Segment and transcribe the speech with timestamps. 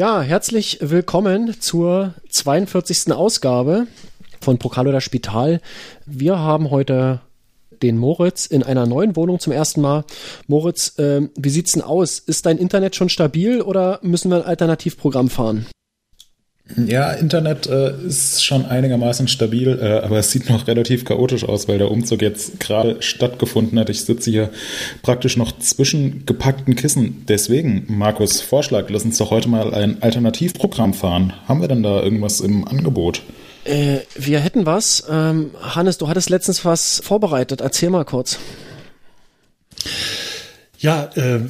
[0.00, 3.12] Ja, herzlich willkommen zur 42.
[3.12, 3.86] Ausgabe
[4.40, 5.60] von Pokal oder Spital.
[6.06, 7.20] Wir haben heute
[7.82, 10.06] den Moritz in einer neuen Wohnung zum ersten Mal.
[10.46, 12.18] Moritz, äh, wie sieht's denn aus?
[12.18, 15.66] Ist dein Internet schon stabil oder müssen wir ein Alternativprogramm fahren?
[16.76, 21.68] Ja, Internet äh, ist schon einigermaßen stabil, äh, aber es sieht noch relativ chaotisch aus,
[21.68, 23.90] weil der Umzug jetzt gerade stattgefunden hat.
[23.90, 24.50] Ich sitze hier
[25.02, 27.24] praktisch noch zwischen gepackten Kissen.
[27.28, 31.32] Deswegen, Markus, Vorschlag, lass uns doch heute mal ein Alternativprogramm fahren.
[31.48, 33.22] Haben wir denn da irgendwas im Angebot?
[33.64, 35.04] Äh, wir hätten was.
[35.10, 37.60] Ähm, Hannes, du hattest letztens was vorbereitet.
[37.60, 38.38] Erzähl mal kurz.
[40.78, 41.40] Ja, äh,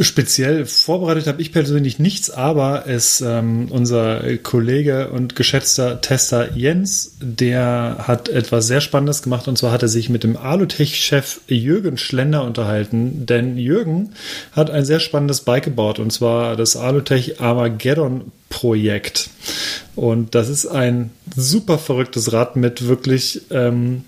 [0.00, 7.16] Speziell vorbereitet habe ich persönlich nichts, aber es ähm, unser Kollege und geschätzter Tester Jens,
[7.20, 9.48] der hat etwas sehr Spannendes gemacht.
[9.48, 14.10] Und zwar hat er sich mit dem Alutech-Chef Jürgen Schlender unterhalten, denn Jürgen
[14.52, 19.30] hat ein sehr spannendes Bike gebaut und zwar das Alutech Armageddon Projekt.
[19.96, 24.04] Und das ist ein super verrücktes Rad mit wirklich ähm,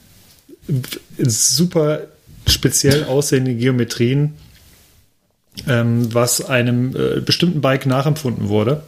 [1.19, 2.03] super
[2.47, 4.35] speziell aussehenden Geometrien
[5.69, 8.83] ähm, was einem äh, bestimmten Bike nachempfunden wurde.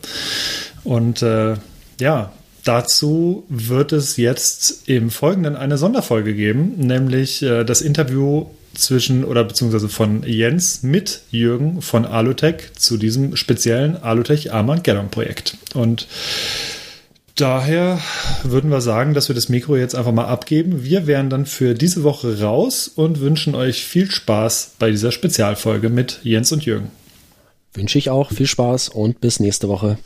[0.85, 1.57] Und äh,
[2.01, 2.33] ja,
[2.65, 9.45] dazu wird es jetzt im Folgenden eine Sonderfolge geben, nämlich äh, das Interview zwischen oder
[9.45, 15.59] beziehungsweise von Jens mit Jürgen von Alutech zu diesem speziellen Alutech Armageddon Projekt.
[15.75, 16.09] Und
[17.37, 18.01] daher
[18.43, 20.85] würden wir sagen, dass wir das Mikro jetzt einfach mal abgeben.
[20.85, 25.89] Wir wären dann für diese Woche raus und wünschen euch viel Spaß bei dieser Spezialfolge
[25.89, 26.91] mit Jens und Jürgen.
[27.75, 29.99] Wünsche ich auch viel Spaß und bis nächste Woche.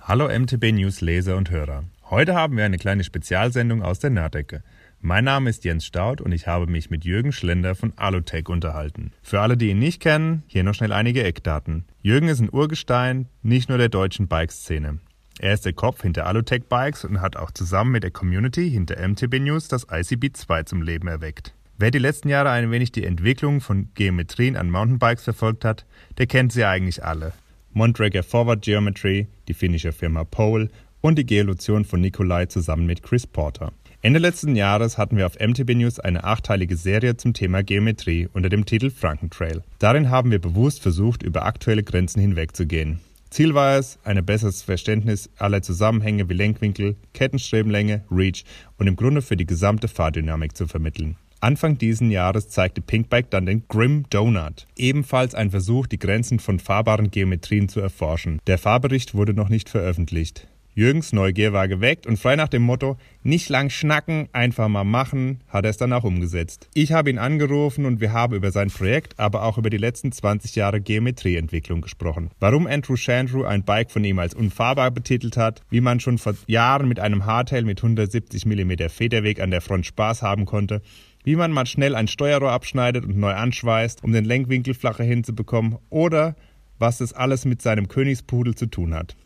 [0.00, 1.84] Hallo MTB News Leser und Hörer.
[2.10, 4.62] Heute haben wir eine kleine Spezialsendung aus der Nerdecke.
[5.00, 9.12] Mein Name ist Jens Staud und ich habe mich mit Jürgen Schlender von Alutech unterhalten.
[9.22, 11.86] Für alle, die ihn nicht kennen, hier noch schnell einige Eckdaten.
[12.02, 14.98] Jürgen ist ein Urgestein, nicht nur der deutschen Bikeszene.
[15.38, 18.96] Er ist der Kopf hinter Alutech Bikes und hat auch zusammen mit der Community hinter
[19.06, 21.54] MTB News das ICB 2 zum Leben erweckt.
[21.78, 25.84] Wer die letzten Jahre ein wenig die Entwicklung von Geometrien an Mountainbikes verfolgt hat,
[26.18, 27.32] der kennt sie eigentlich alle.
[27.72, 30.68] Montrager Forward Geometry, die finnische Firma Pole
[31.00, 33.72] und die Geolution von Nikolai zusammen mit Chris Porter.
[34.02, 38.48] Ende letzten Jahres hatten wir auf MTB News eine achteilige Serie zum Thema Geometrie unter
[38.48, 39.62] dem Titel Frankentrail.
[39.78, 43.00] Darin haben wir bewusst versucht, über aktuelle Grenzen hinwegzugehen.
[43.32, 48.44] Ziel war es, ein besseres Verständnis aller Zusammenhänge wie Lenkwinkel, Kettenstrebenlänge, Reach
[48.76, 51.16] und im Grunde für die gesamte Fahrdynamik zu vermitteln.
[51.40, 56.58] Anfang diesen Jahres zeigte Pinkbike dann den Grim Donut, ebenfalls ein Versuch, die Grenzen von
[56.58, 58.38] fahrbaren Geometrien zu erforschen.
[58.46, 60.46] Der Fahrbericht wurde noch nicht veröffentlicht.
[60.74, 65.42] Jürgens Neugier war geweckt und frei nach dem Motto, nicht lang schnacken, einfach mal machen,
[65.48, 66.70] hat er es dann auch umgesetzt.
[66.72, 70.12] Ich habe ihn angerufen und wir haben über sein Projekt, aber auch über die letzten
[70.12, 72.30] 20 Jahre Geometrieentwicklung gesprochen.
[72.40, 76.34] Warum Andrew Chandru ein Bike von ihm als unfahrbar betitelt hat, wie man schon vor
[76.46, 80.80] Jahren mit einem Hardtail mit 170 mm Federweg an der Front Spaß haben konnte,
[81.22, 85.76] wie man mal schnell ein Steuerrohr abschneidet und neu anschweißt, um den Lenkwinkel flacher hinzubekommen
[85.90, 86.34] oder
[86.78, 89.16] was das alles mit seinem Königspudel zu tun hat.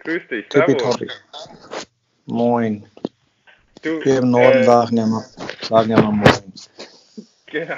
[0.00, 0.48] Grüß dich.
[0.48, 1.08] Tippitoppi.
[2.26, 2.86] Moin.
[3.82, 5.24] Du, Wir im Norden äh, sagen, ja mal,
[5.62, 6.52] sagen ja mal Moin.
[7.46, 7.74] Genau.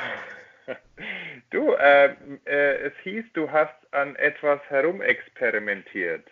[1.50, 2.14] Du, äh,
[2.46, 6.26] äh, es hieß, du hast an etwas herumexperimentiert.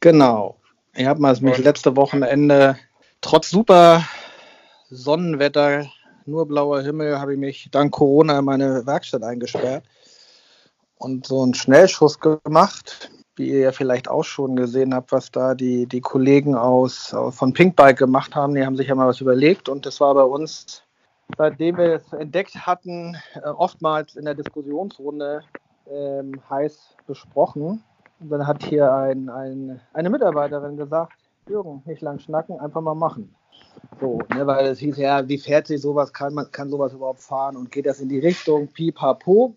[0.00, 0.58] Genau.
[0.94, 2.78] Ich habe mal mich letzte Wochenende,
[3.20, 4.02] trotz super
[4.88, 5.90] Sonnenwetter,
[6.24, 9.84] nur blauer Himmel, habe ich mich dank Corona in meine Werkstatt eingesperrt
[10.96, 15.54] und so einen Schnellschuss gemacht wie ihr ja vielleicht auch schon gesehen habt, was da
[15.54, 18.54] die, die Kollegen aus, von Pinkbike gemacht haben.
[18.54, 20.82] Die haben sich ja mal was überlegt und das war bei uns,
[21.38, 25.42] seitdem wir es entdeckt hatten, äh, oftmals in der Diskussionsrunde
[25.90, 27.82] ähm, heiß besprochen.
[28.20, 31.14] Und dann hat hier ein, ein, eine Mitarbeiterin gesagt,
[31.48, 33.34] Jürgen, nicht lang schnacken, einfach mal machen.
[34.00, 37.56] So, ne, weil es hieß ja, wie fährt sich sowas, kann kann sowas überhaupt fahren
[37.56, 39.56] und geht das in die Richtung pipapo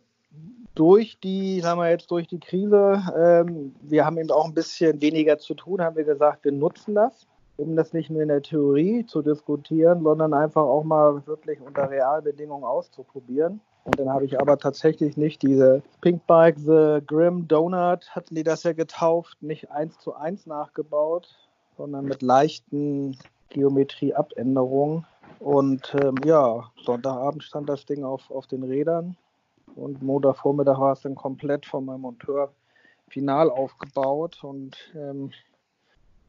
[0.75, 5.02] durch die, sagen wir jetzt, durch die Krise, ähm, wir haben eben auch ein bisschen
[5.02, 7.27] weniger zu tun, haben wir gesagt, wir nutzen das,
[7.57, 11.89] um das nicht nur in der Theorie zu diskutieren, sondern einfach auch mal wirklich unter
[11.89, 13.62] Realbedingungen auszuprobieren.
[13.86, 18.44] Und dann habe ich aber tatsächlich nicht diese Pink Bike, The Grim Donut, hatten die
[18.44, 21.30] das ja getauft, nicht eins zu eins nachgebaut,
[21.77, 23.18] sondern mit leichten
[23.50, 25.06] Geometrieabänderungen.
[25.39, 29.16] Und ähm, ja, Sonntagabend stand das Ding auf, auf den Rädern
[29.75, 32.53] und Montagvormittag war es dann komplett von meinem Monteur
[33.09, 35.31] final aufgebaut und ähm,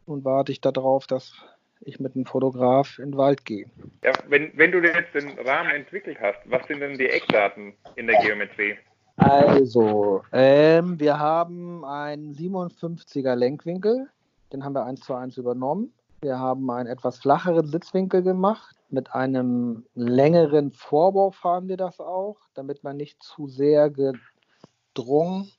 [0.07, 1.35] nun warte ich darauf, dass
[1.81, 3.67] ich mit einem Fotograf in den Wald gehe.
[4.03, 8.07] Ja, wenn, wenn du jetzt den Rahmen entwickelt hast, was sind denn die Eckdaten in
[8.07, 8.77] der Geometrie?
[9.17, 14.09] Also, ähm, wir haben einen 57er Lenkwinkel,
[14.53, 15.93] den haben wir eins zu eins übernommen.
[16.21, 18.75] Wir haben einen etwas flacheren Sitzwinkel gemacht.
[18.89, 25.51] Mit einem längeren Vorbau fahren wir das auch, damit man nicht zu sehr gedrungen,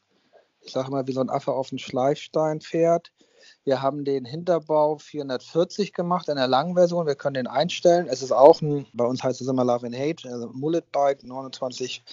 [0.61, 3.11] ich sage mal, wie so ein Affe auf den Schleifstein fährt.
[3.63, 7.05] Wir haben den Hinterbau 440 gemacht in der langen Version.
[7.05, 8.07] Wir können den einstellen.
[8.09, 11.23] Es ist auch ein, bei uns heißt es immer Love and Hate, also Mullet Bike,
[11.23, 12.03] 29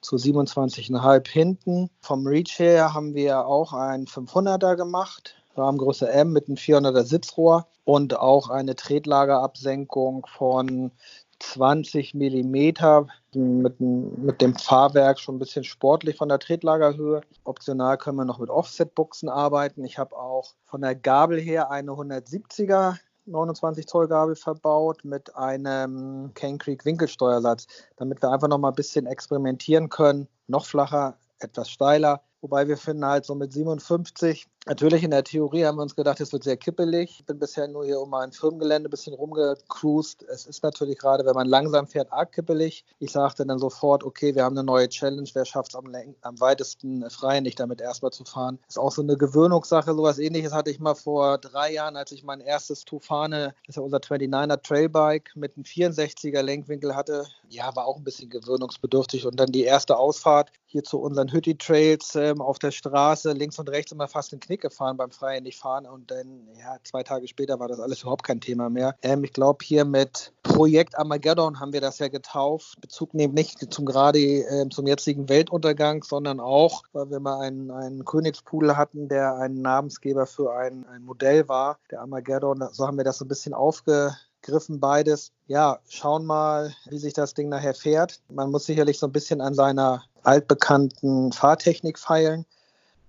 [0.00, 1.90] zu 27,5 hinten.
[2.00, 5.36] Vom Reach her haben wir auch einen 500er gemacht.
[5.56, 10.92] Rahmengröße M mit einem 400er Sitzrohr und auch eine Tretlagerabsenkung von
[11.38, 17.20] 20 Millimeter mit, mit dem Fahrwerk schon ein bisschen sportlich von der Tretlagerhöhe.
[17.44, 19.84] Optional können wir noch mit Offset-Buchsen arbeiten.
[19.84, 26.32] Ich habe auch von der Gabel her eine 170er 29 Zoll Gabel verbaut mit einem
[26.34, 27.66] Cane Creek Winkelsteuersatz,
[27.96, 30.28] damit wir einfach noch mal ein bisschen experimentieren können.
[30.46, 35.64] Noch flacher, etwas steiler Wobei wir finden halt so mit 57, natürlich in der Theorie
[35.64, 37.16] haben wir uns gedacht, es wird sehr kippelig.
[37.18, 40.22] Ich bin bisher nur hier um ein Firmengelände ein bisschen rumgecruised.
[40.22, 42.84] Es ist natürlich gerade, wenn man langsam fährt, arg kippelig.
[43.00, 45.28] Ich sagte dann sofort, okay, wir haben eine neue Challenge.
[45.32, 48.60] Wer schafft es am, am, weitesten frei nicht damit erstmal zu fahren?
[48.68, 49.92] Ist auch so eine Gewöhnungssache.
[49.92, 53.76] Sowas ähnliches hatte ich mal vor drei Jahren, als ich mein erstes Tufane, das ist
[53.76, 57.26] ja unser 29er Trailbike, mit einem 64er Lenkwinkel hatte.
[57.48, 59.26] Ja, war auch ein bisschen gewöhnungsbedürftig.
[59.26, 63.68] Und dann die erste Ausfahrt hier zu unseren Hütti-Trails ähm, auf der Straße links und
[63.68, 67.28] rechts immer fast den Knick gefahren beim Freien nicht fahren und dann, ja, zwei Tage
[67.28, 68.96] später war das alles überhaupt kein Thema mehr.
[69.02, 72.80] Ähm, ich glaube, hier mit Projekt Armageddon haben wir das ja getauft.
[72.80, 77.70] Bezug nehmen nicht zum gerade äh, zum jetzigen Weltuntergang, sondern auch, weil wir mal einen,
[77.70, 82.64] einen Königspudel hatten, der ein Namensgeber für ein, ein Modell war, der Armageddon.
[82.72, 85.32] So haben wir das so ein bisschen aufge Griffen beides.
[85.48, 88.20] Ja, schauen mal, wie sich das Ding nachher fährt.
[88.32, 92.44] Man muss sicherlich so ein bisschen an seiner altbekannten Fahrtechnik feilen,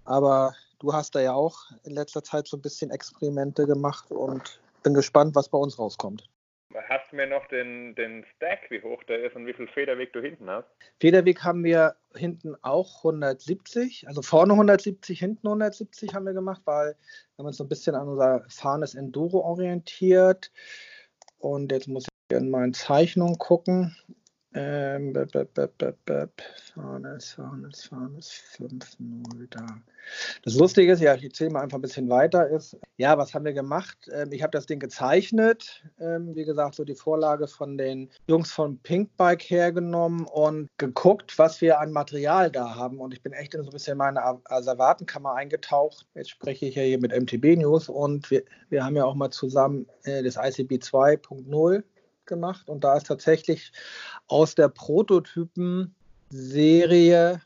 [0.05, 4.59] aber du hast da ja auch in letzter Zeit so ein bisschen Experimente gemacht und
[4.83, 6.29] bin gespannt, was bei uns rauskommt.
[6.89, 10.13] Hast du mir noch den, den Stack, wie hoch der ist und wie viel Federweg
[10.13, 10.67] du hinten hast?
[10.99, 16.89] Federweg haben wir hinten auch 170, also vorne 170, hinten 170 haben wir gemacht, weil
[16.89, 20.51] wir haben uns so ein bisschen an unser fahrendes Enduro orientiert.
[21.39, 23.95] Und jetzt muss ich in meine Zeichnung gucken.
[24.59, 26.41] Ähm, bep, bep, bep, bep.
[26.73, 29.67] Farnes, Farnes, Farnes, 5-0 da.
[30.43, 33.45] Das Lustige ist, ja, ich erzähle mal einfach ein bisschen weiter, ist, ja, was haben
[33.45, 34.09] wir gemacht?
[34.11, 38.51] Ähm, ich habe das Ding gezeichnet, ähm, wie gesagt, so die Vorlage von den Jungs
[38.51, 42.99] von Pinkbike hergenommen und geguckt, was wir an Material da haben.
[42.99, 46.07] Und ich bin echt in so ein bisschen meine Asservatenkammer eingetaucht.
[46.15, 49.29] Jetzt spreche ich ja hier mit MTB News und wir, wir haben ja auch mal
[49.29, 51.83] zusammen äh, das ICB 2.0
[52.27, 53.71] gemacht und da ist tatsächlich
[54.27, 57.41] aus der Prototypen-Serie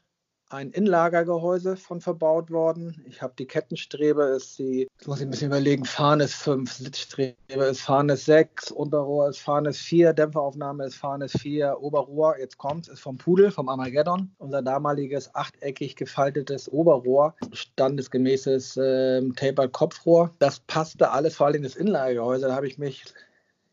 [0.51, 3.03] ein Inlagergehäuse von verbaut worden.
[3.07, 7.35] Ich habe die Kettenstrebe, ist die, jetzt muss ich ein bisschen überlegen, Farnes 5, Sitzstrebe
[7.49, 12.99] ist Farnes 6, Unterrohr ist Farnes 4, Dämpferaufnahme ist Farnes 4, Oberrohr, jetzt kommt ist
[12.99, 14.31] vom Pudel, vom Armageddon.
[14.37, 20.31] Unser damaliges achteckig gefaltetes Oberrohr, standesgemäßes äh, Tapered Kopfrohr.
[20.39, 22.47] Das passte alles, vor allem das Inlagergehäuse.
[22.47, 23.05] Da habe ich mich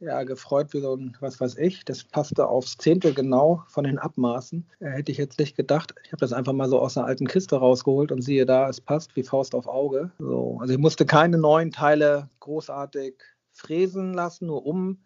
[0.00, 1.84] ja, gefreut wie so ein, was weiß ich.
[1.84, 4.66] Das passte aufs Zehntel genau von den Abmaßen.
[4.80, 5.94] Äh, hätte ich jetzt nicht gedacht.
[6.04, 8.80] Ich habe das einfach mal so aus einer alten Kiste rausgeholt und siehe da, es
[8.80, 10.10] passt wie Faust auf Auge.
[10.18, 13.14] So, also ich musste keine neuen Teile großartig
[13.52, 15.02] fräsen lassen, nur um,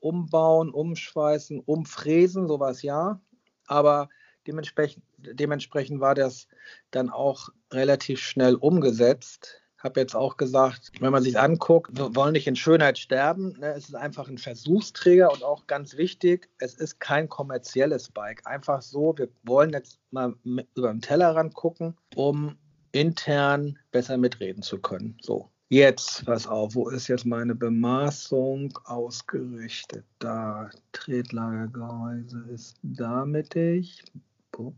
[0.00, 3.20] umbauen, umschweißen, umfräsen, sowas ja.
[3.68, 4.08] Aber
[4.48, 6.48] dementsprechend, dementsprechend war das
[6.90, 12.32] dann auch relativ schnell umgesetzt habe jetzt auch gesagt, wenn man sich anguckt, wir wollen
[12.32, 13.56] nicht in Schönheit sterben.
[13.58, 13.74] Ne?
[13.74, 18.46] Es ist einfach ein Versuchsträger und auch ganz wichtig, es ist kein kommerzielles Bike.
[18.46, 22.56] Einfach so, wir wollen jetzt mal über den Tellerrand gucken, um
[22.92, 25.16] intern besser mitreden zu können.
[25.20, 30.04] So, Jetzt, pass auf, wo ist jetzt meine Bemaßung ausgerichtet?
[30.18, 34.04] Da, Tretlagergehäuse ist da mittig.
[34.50, 34.74] Bup,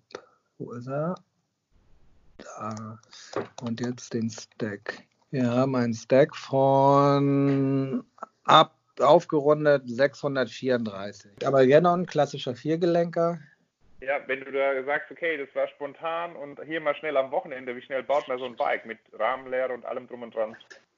[0.56, 1.16] wo ist er?
[2.38, 2.99] Da.
[3.62, 5.05] Und jetzt den Stack.
[5.31, 8.05] Wir haben einen Stack von
[8.45, 11.47] ab aufgerundet 634.
[11.47, 13.41] Aber Genon, klassischer Viergelenker.
[14.00, 17.75] Ja, wenn du da sagst, okay, das war spontan und hier mal schnell am Wochenende,
[17.75, 20.57] wie schnell baut man so ein Bike mit Rahmenlehre und allem drum und dran?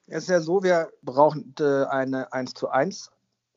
[0.09, 3.12] Es ist ja so, wir brauchen äh, eine 1 zu 1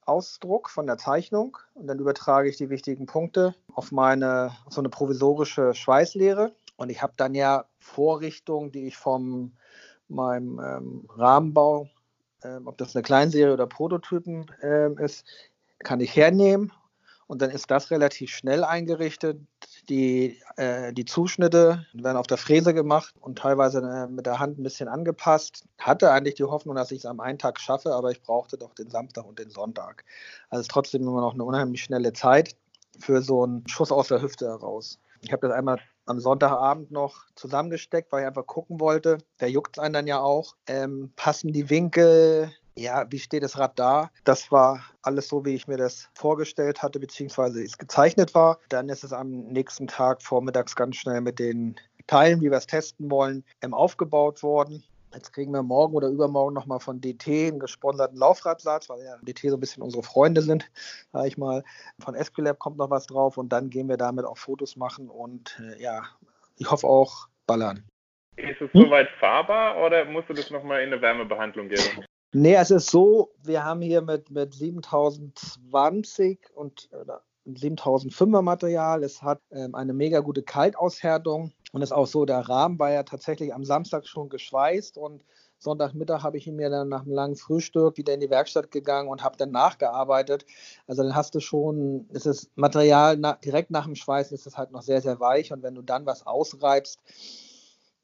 [0.05, 4.81] Ausdruck von der Zeichnung und dann übertrage ich die wichtigen Punkte auf meine auf so
[4.81, 6.51] eine provisorische Schweißlehre.
[6.79, 9.51] Und ich habe dann ja Vorrichtungen, die ich von
[10.07, 11.89] meinem ähm, Rahmenbau,
[12.41, 15.25] ähm, ob das eine Kleinserie oder Prototypen ähm, ist,
[15.79, 16.71] kann ich hernehmen
[17.27, 19.41] Und dann ist das relativ schnell eingerichtet.
[19.89, 24.57] Die, äh, die Zuschnitte werden auf der Fräse gemacht und teilweise äh, mit der Hand
[24.57, 25.65] ein bisschen angepasst.
[25.79, 28.73] Hatte eigentlich die Hoffnung, dass ich es am einen Tag schaffe, aber ich brauchte doch
[28.73, 30.05] den Samstag und den Sonntag.
[30.49, 32.55] Also ist trotzdem immer noch eine unheimlich schnelle Zeit
[32.97, 34.97] für so einen Schuss aus der Hüfte heraus.
[35.21, 39.19] Ich habe das einmal am Sonntagabend noch zusammengesteckt, weil ich einfach gucken wollte.
[39.39, 40.55] Der juckt einen dann ja auch.
[40.67, 42.51] Ähm, passen die Winkel?
[42.75, 44.09] Ja, wie steht das Rad da?
[44.23, 48.59] Das war alles so, wie ich mir das vorgestellt hatte, beziehungsweise es gezeichnet war.
[48.69, 51.75] Dann ist es am nächsten Tag vormittags ganz schnell mit den
[52.07, 54.83] Teilen, wie wir es testen wollen, ähm, aufgebaut worden.
[55.13, 59.49] Jetzt kriegen wir morgen oder übermorgen nochmal von DT einen gesponserten Laufradsatz, weil ja DT
[59.49, 60.69] so ein bisschen unsere Freunde sind,
[61.11, 61.63] sage ich mal.
[61.99, 65.59] Von Esquilab kommt noch was drauf und dann gehen wir damit auch Fotos machen und
[65.59, 66.03] äh, ja,
[66.57, 67.83] ich hoffe auch ballern.
[68.35, 72.05] Ist es soweit fahrbar oder musst du das nochmal in eine Wärmebehandlung geben?
[72.31, 79.03] Nee, es ist so, wir haben hier mit, mit 7020 und oder 7005er Material.
[79.03, 83.03] Es hat ähm, eine mega gute Kaltaushärtung und ist auch so, der Rahmen war ja
[83.03, 85.23] tatsächlich am Samstag schon geschweißt und
[85.59, 89.09] Sonntagmittag habe ich ihn mir dann nach einem langen Frühstück wieder in die Werkstatt gegangen
[89.09, 90.45] und habe dann nachgearbeitet.
[90.87, 94.57] Also dann hast du schon, ist das Material na, direkt nach dem Schweißen ist es
[94.57, 96.99] halt noch sehr, sehr weich und wenn du dann was ausreibst,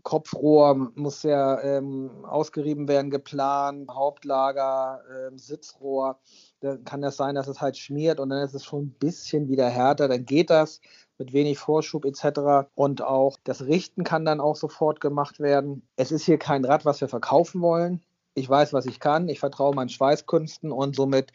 [0.05, 6.19] Kopfrohr muss ja ähm, ausgerieben werden, geplant, Hauptlager, ähm, Sitzrohr.
[6.59, 9.47] Dann kann das sein, dass es halt schmiert und dann ist es schon ein bisschen
[9.47, 10.07] wieder härter.
[10.07, 10.79] Dann geht das
[11.17, 12.67] mit wenig Vorschub etc.
[12.75, 15.87] Und auch das Richten kann dann auch sofort gemacht werden.
[15.95, 18.01] Es ist hier kein Rad, was wir verkaufen wollen.
[18.33, 19.29] Ich weiß, was ich kann.
[19.29, 21.31] Ich vertraue meinen Schweißkünsten und somit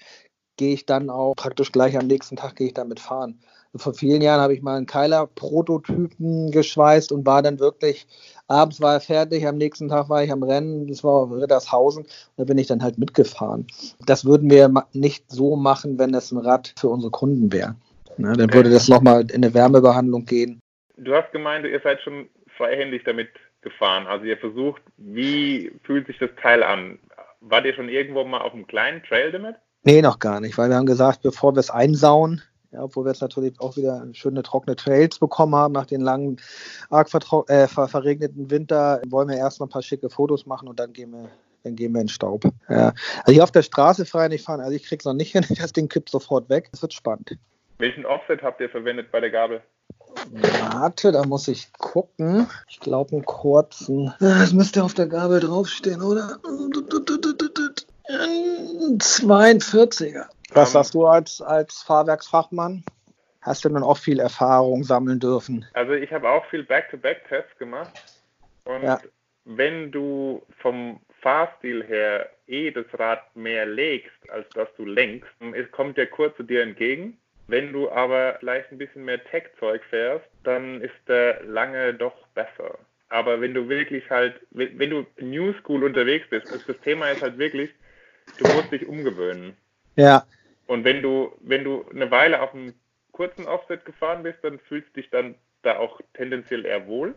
[0.57, 3.41] gehe ich dann auch praktisch gleich am nächsten Tag gehe ich damit fahren.
[3.75, 8.07] Vor vielen Jahren habe ich mal einen Keiler-Prototypen geschweißt und war dann wirklich,
[8.49, 12.05] abends war er fertig, am nächsten Tag war ich am Rennen, das war Rittershausen,
[12.37, 13.69] da bin ich dann halt mitgefahren.
[14.05, 17.77] Das würden wir nicht so machen, wenn es ein Rad für unsere Kunden wäre.
[18.17, 20.61] Ne, dann würde das nochmal in eine Wärmebehandlung gehen.
[20.97, 23.29] Du hast gemeint, ihr seid schon freihändig damit
[23.63, 24.07] gefahren.
[24.07, 26.99] Also ihr versucht, wie fühlt sich das Teil an?
[27.41, 29.57] Wart ihr schon irgendwo mal auf einem kleinen Trail damit?
[29.83, 33.11] Nee, noch gar nicht, weil wir haben gesagt, bevor wir es einsauen, ja, obwohl wir
[33.11, 36.37] jetzt natürlich auch wieder schöne trockene Trails bekommen haben nach den langen,
[36.91, 37.09] arg
[37.49, 40.93] äh, ver verregneten Winter, wollen wir erst noch ein paar schicke Fotos machen und dann
[40.93, 41.31] gehen wir
[41.63, 42.45] dann gehen wir in Staub.
[42.69, 42.95] Ja.
[43.19, 45.73] Also hier auf der Straße frei nicht fahren, also ich krieg's noch nicht hin, das
[45.73, 46.69] Ding kippt sofort weg.
[46.73, 47.39] Das wird spannend.
[47.81, 49.63] Welchen Offset habt ihr verwendet bei der Gabel?
[50.33, 52.47] Warte, da muss ich gucken.
[52.69, 54.13] Ich glaube einen kurzen.
[54.21, 56.37] Das müsste auf der Gabel draufstehen, oder?
[58.99, 60.27] 42er.
[60.53, 62.85] Was sagst du als, als Fahrwerksfachmann?
[63.41, 65.65] Hast du denn auch viel Erfahrung sammeln dürfen?
[65.73, 67.93] Also ich habe auch viel Back-to-Back-Tests gemacht.
[68.65, 69.01] Und ja.
[69.47, 75.31] wenn du vom Fahrstil her eh das Rad mehr legst, als dass du lenkst,
[75.73, 77.17] kommt der kurz zu dir entgegen
[77.51, 82.79] wenn du aber vielleicht ein bisschen mehr Tech-Zeug fährst, dann ist der lange doch besser.
[83.09, 87.39] Aber wenn du wirklich halt, wenn du New School unterwegs bist, das Thema ist halt
[87.39, 87.71] wirklich,
[88.39, 89.57] du musst dich umgewöhnen.
[89.97, 90.25] Ja.
[90.67, 92.73] Und wenn du, wenn du eine Weile auf einem
[93.11, 97.15] kurzen Offset gefahren bist, dann fühlst du dich dann da auch tendenziell eher wohl.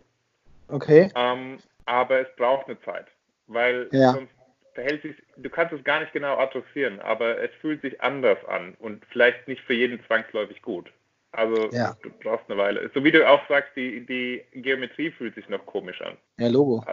[0.68, 1.12] Okay.
[1.16, 3.06] Ähm, aber es braucht eine Zeit,
[3.46, 4.14] weil ja.
[4.14, 4.34] sonst
[4.74, 8.76] verhält sich, du kannst es gar nicht genau adressieren, aber es fühlt sich anders an
[8.80, 10.92] und vielleicht nicht für jeden zwangsläufig gut.
[11.32, 11.98] Also ja.
[12.04, 12.90] du brauchst eine Weile.
[12.94, 16.16] So wie du auch sagst, die, die Geometrie fühlt sich noch komisch an.
[16.38, 16.84] Ja, Logo.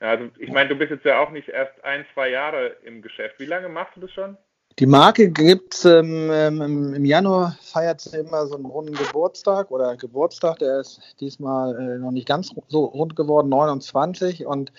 [0.00, 3.38] Also ich meine, du bist jetzt ja auch nicht erst ein, zwei Jahre im Geschäft.
[3.38, 4.36] Wie lange machst du das schon?
[4.80, 9.70] Die Marke gibt es ähm, ähm, im Januar, feiert sie immer so einen runden Geburtstag
[9.70, 10.58] oder Geburtstag.
[10.58, 14.46] Der ist diesmal äh, noch nicht ganz so rund geworden, 29.
[14.46, 14.72] Und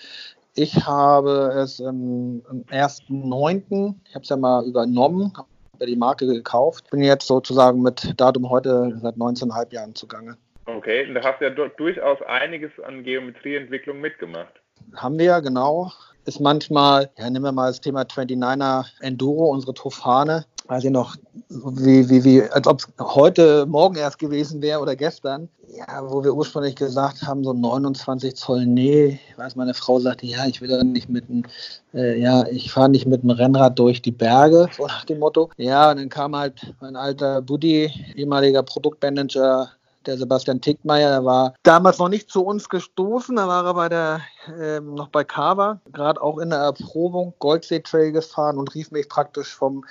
[0.56, 6.26] ich habe es im, im 1.9., ich habe es ja mal übernommen, habe die Marke
[6.26, 10.36] gekauft, bin jetzt sozusagen mit Datum heute seit 19,5 Jahren zugange.
[10.64, 14.54] Okay, und da hast du ja durchaus einiges an Geometrieentwicklung mitgemacht.
[14.96, 15.92] Haben wir, genau.
[16.24, 21.16] Ist manchmal, ja, nehmen wir mal das Thema 29er Enduro, unsere Tofane weiß ich noch,
[21.48, 25.48] wie, wie, wie, als ob es heute Morgen erst gewesen wäre oder gestern.
[25.76, 30.26] Ja, wo wir ursprünglich gesagt haben, so 29 Zoll, nee, ich weiß, meine Frau sagte,
[30.26, 31.44] ja, ich will da nicht mit einem,
[31.92, 35.50] äh, ja, ich fahre nicht mit dem Rennrad durch die Berge, so nach dem Motto.
[35.56, 39.70] Ja, und dann kam halt mein alter Buddy, ehemaliger Produktmanager
[40.06, 43.88] der Sebastian Tickmeier, der war damals noch nicht zu uns gestoßen, da war er bei
[43.88, 44.20] der,
[44.60, 49.08] ähm, noch bei Kava, gerade auch in der Erprobung Goldsee Trail gefahren und rief mich
[49.08, 49.84] praktisch vom,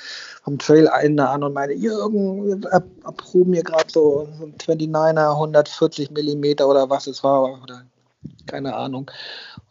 [0.44, 2.70] vom Trailende an und meinte, Jürgen, wir
[3.04, 7.84] erproben hier gerade so, so ein 29er, 140 Millimeter oder was es war, oder
[8.48, 9.10] keine Ahnung,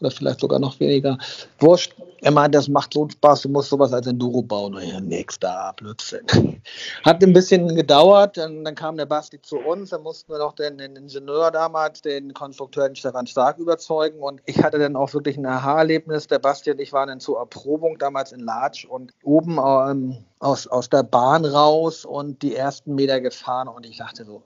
[0.01, 1.19] oder vielleicht sogar noch weniger.
[1.59, 1.95] Wurscht.
[2.25, 4.79] Er meint, das macht so Spaß, du musst sowas als Enduro bauen.
[4.83, 4.99] Ja,
[5.41, 6.25] da, Blödsinn.
[7.05, 10.55] Hat ein bisschen gedauert, dann, dann, kam der Basti zu uns, dann mussten wir noch
[10.55, 15.13] den, den Ingenieur damals, den Konstrukteur den Stefan Stark überzeugen und ich hatte dann auch
[15.13, 16.27] wirklich ein Aha-Erlebnis.
[16.27, 20.67] Der Basti und ich waren dann zur Erprobung damals in Latsch und oben ähm, aus,
[20.67, 24.43] aus der Bahn raus und die ersten Meter gefahren und ich dachte so,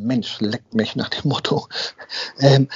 [0.00, 1.66] Mensch, leckt mich nach dem Motto.
[2.40, 2.68] Ähm,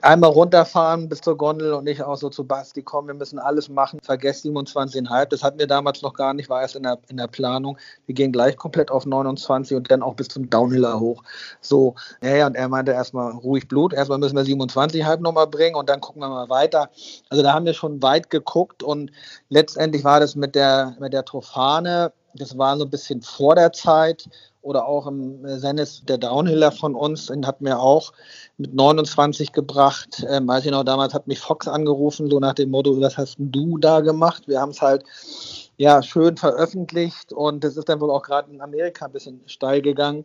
[0.00, 3.68] einmal runterfahren bis zur Gondel und ich auch so zu Basti, komm, wir müssen alles
[3.68, 5.26] machen, vergesst 27,5.
[5.26, 7.78] Das hatten wir damals noch gar nicht, war erst in der, in der Planung.
[8.06, 11.22] Wir gehen gleich komplett auf 29 und dann auch bis zum Downhiller hoch.
[11.60, 15.88] So, ja, und er meinte erstmal ruhig Blut, erstmal müssen wir 27,5 nochmal bringen und
[15.88, 16.90] dann gucken wir mal weiter.
[17.28, 19.12] Also da haben wir schon weit geguckt und
[19.48, 23.72] letztendlich war das mit der, mit der Trophane, das war so ein bisschen vor der
[23.72, 24.28] Zeit
[24.62, 28.12] oder auch im Sennis, der Downhiller von uns, den hat mir auch
[28.58, 30.24] mit 29 gebracht.
[30.28, 33.36] Ähm, weiß ich noch, damals hat mich Fox angerufen, so nach dem Motto, was hast
[33.38, 34.44] du da gemacht?
[34.46, 35.04] Wir haben es halt
[35.78, 39.82] ja schön veröffentlicht und das ist dann wohl auch gerade in Amerika ein bisschen steil
[39.82, 40.24] gegangen,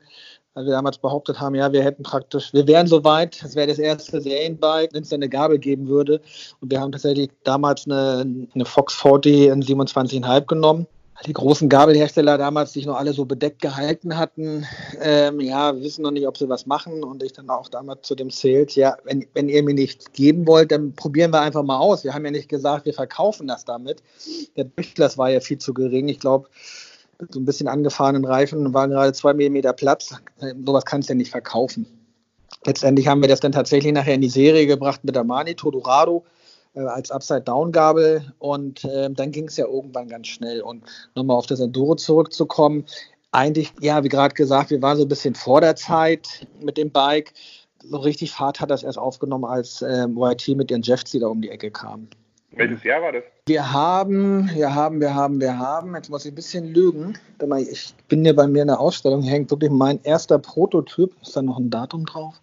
[0.54, 3.68] weil wir damals behauptet haben, ja, wir hätten praktisch, wir wären so weit, es wäre
[3.68, 6.22] das erste Serienbike, wenn es dann eine Gabel geben würde.
[6.62, 10.88] Und wir haben tatsächlich damals eine, eine Fox 40 in 27,5 genommen
[11.25, 14.65] die großen Gabelhersteller damals sich noch alle so bedeckt gehalten hatten,
[15.01, 17.03] ähm, ja, wissen noch nicht, ob sie was machen.
[17.03, 20.45] Und ich dann auch damals zu dem Sales, ja, wenn, wenn ihr mir nichts geben
[20.45, 22.03] wollt, dann probieren wir einfach mal aus.
[22.03, 24.03] Wir haben ja nicht gesagt, wir verkaufen das damit.
[24.55, 26.07] Der Durchlass war ja viel zu gering.
[26.07, 26.50] Ich glaube,
[27.31, 30.13] so ein bisschen angefahrenen Reifen waren gerade zwei Millimeter Platz.
[30.65, 31.88] Sowas kannst du ja nicht verkaufen.
[32.65, 36.25] Letztendlich haben wir das dann tatsächlich nachher in die Serie gebracht mit der Mani Todorado
[36.86, 40.62] als Upside-Down-Gabel und äh, dann ging es ja irgendwann ganz schnell.
[40.62, 40.84] Und
[41.15, 42.86] nochmal auf das Enduro zurückzukommen,
[43.31, 46.91] eigentlich, ja, wie gerade gesagt, wir waren so ein bisschen vor der Zeit mit dem
[46.91, 47.34] Bike.
[47.84, 51.41] So richtig Fahrt hat das erst aufgenommen, als ähm, YT mit ihren Jeffs da um
[51.41, 52.07] die Ecke kam.
[52.51, 53.24] Welches Jahr war das?
[53.46, 57.17] Wir haben, wir haben, wir haben, wir haben, jetzt muss ich ein bisschen lügen.
[57.69, 61.13] Ich bin ja bei mir in der Ausstellung, hier hängt wirklich mein erster Prototyp.
[61.22, 62.41] Ist da noch ein Datum drauf?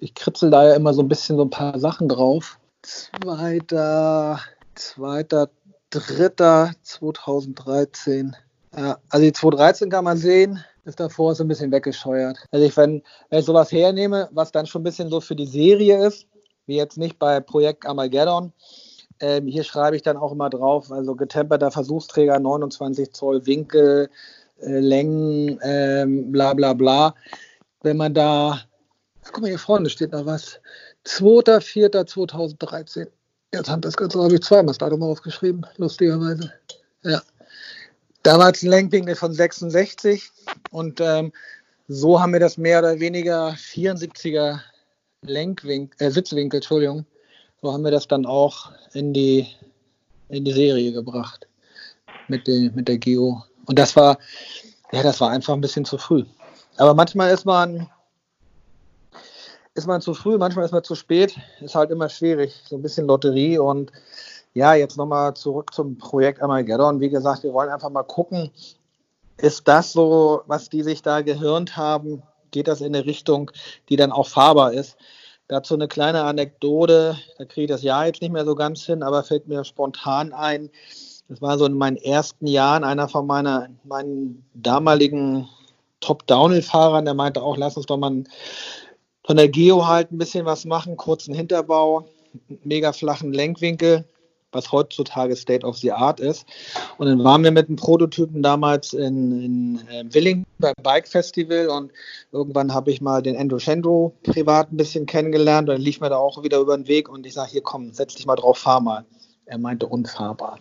[0.00, 2.58] Ich kritzel da ja immer so ein bisschen so ein paar Sachen drauf.
[2.86, 4.38] Zweiter,
[4.76, 5.50] zweiter,
[5.90, 8.36] dritter 2013.
[8.76, 12.38] Ja, also die 2013 kann man sehen, ist davor so ein bisschen weggescheuert.
[12.52, 15.48] Also ich, wenn, wenn ich sowas hernehme, was dann schon ein bisschen so für die
[15.48, 16.28] Serie ist,
[16.66, 18.52] wie jetzt nicht bei Projekt Armageddon,
[19.18, 24.10] ähm, hier schreibe ich dann auch immer drauf, also getemperter Versuchsträger, 29 Zoll Winkel,
[24.60, 27.16] äh, Längen, ähm, bla bla bla.
[27.82, 28.60] Wenn man da,
[29.24, 30.60] guck mal hier vorne steht noch was,
[31.06, 33.06] 2.4.2013.
[33.54, 36.52] Jetzt haben das Ganze, habe ich zweimal das Datum aufgeschrieben, lustigerweise.
[37.02, 37.22] Ja.
[38.22, 40.30] Da war es ein Lenkwinkel von 66
[40.72, 41.32] und ähm,
[41.86, 44.58] so haben wir das mehr oder weniger 74er
[45.22, 47.06] Lenkwinkel, äh, Sitzwinkel, Entschuldigung.
[47.62, 49.46] So haben wir das dann auch in die,
[50.28, 51.46] in die Serie gebracht
[52.26, 53.44] mit, den, mit der Geo.
[53.66, 54.18] Und das war,
[54.90, 56.24] ja, das war einfach ein bisschen zu früh.
[56.78, 57.88] Aber manchmal ist man
[59.76, 61.36] ist man zu früh, manchmal ist man zu spät.
[61.60, 62.62] Ist halt immer schwierig.
[62.66, 63.58] So ein bisschen Lotterie.
[63.58, 63.92] Und
[64.54, 67.00] ja, jetzt nochmal zurück zum Projekt Armageddon.
[67.00, 68.50] Wie gesagt, wir wollen einfach mal gucken,
[69.36, 72.22] ist das so, was die sich da gehirnt haben?
[72.52, 73.50] Geht das in eine Richtung,
[73.90, 74.96] die dann auch fahrbar ist?
[75.48, 79.02] Dazu eine kleine Anekdote, da kriege ich das Jahr jetzt nicht mehr so ganz hin,
[79.02, 80.70] aber fällt mir spontan ein.
[81.28, 85.48] Das war so in meinen ersten Jahren einer von meiner, meinen damaligen
[86.00, 88.28] Top-Downhill-Fahrern, der meinte auch, lass uns doch mal ein
[89.26, 92.08] von der Geo halt ein bisschen was machen, kurzen Hinterbau,
[92.64, 94.04] mega flachen Lenkwinkel,
[94.52, 96.46] was heutzutage State of the Art ist.
[96.96, 101.68] Und dann waren wir mit einem Prototypen damals in, in äh, Willing beim Bike Festival
[101.68, 101.92] und
[102.30, 106.08] irgendwann habe ich mal den Endo Shendro privat ein bisschen kennengelernt und dann lief mir
[106.08, 108.58] da auch wieder über den Weg und ich sage, hier komm, setz dich mal drauf,
[108.58, 109.04] fahr mal.
[109.46, 110.58] Er meinte unfahrbar.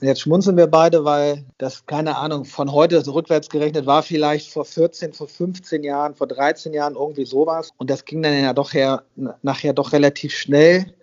[0.00, 4.52] Jetzt schmunzeln wir beide, weil das, keine Ahnung, von heute so rückwärts gerechnet war vielleicht
[4.52, 7.70] vor 14, vor 15 Jahren, vor 13 Jahren irgendwie sowas.
[7.78, 9.02] Und das ging dann ja doch her,
[9.42, 10.94] nachher doch relativ schnell.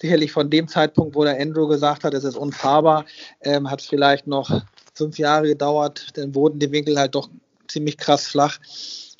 [0.00, 3.04] Sicherlich von dem Zeitpunkt, wo der Andrew gesagt hat, es ist unfahrbar,
[3.42, 4.50] ähm, hat es vielleicht noch
[4.94, 6.08] fünf Jahre gedauert.
[6.14, 7.28] Dann wurden die Winkel halt doch
[7.68, 8.58] ziemlich krass flach.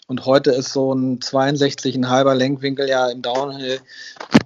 [0.08, 3.80] Und heute ist so ein 62,5er Lenkwinkel ja im Downhill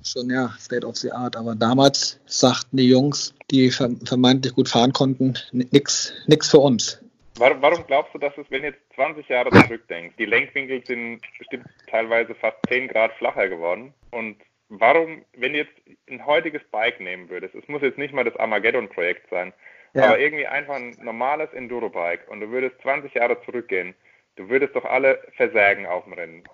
[0.04, 1.36] schon ja State of the Art.
[1.36, 7.00] Aber damals sagten die Jungs, die vermeintlich gut fahren konnten, nichts nix für uns.
[7.38, 11.66] Warum, warum, glaubst du, dass es, wenn jetzt 20 Jahre zurückdenkst, die Lenkwinkel sind bestimmt
[11.90, 13.92] teilweise fast 10 Grad flacher geworden?
[14.10, 14.36] Und
[14.70, 15.74] warum, wenn du jetzt
[16.08, 19.52] ein heutiges Bike nehmen würdest, es muss jetzt nicht mal das Armageddon-Projekt sein,
[19.92, 20.04] ja.
[20.04, 23.94] aber irgendwie einfach ein normales Enduro-Bike und du würdest 20 Jahre zurückgehen,
[24.36, 26.44] Du würdest doch alle versägen auf dem Rennen.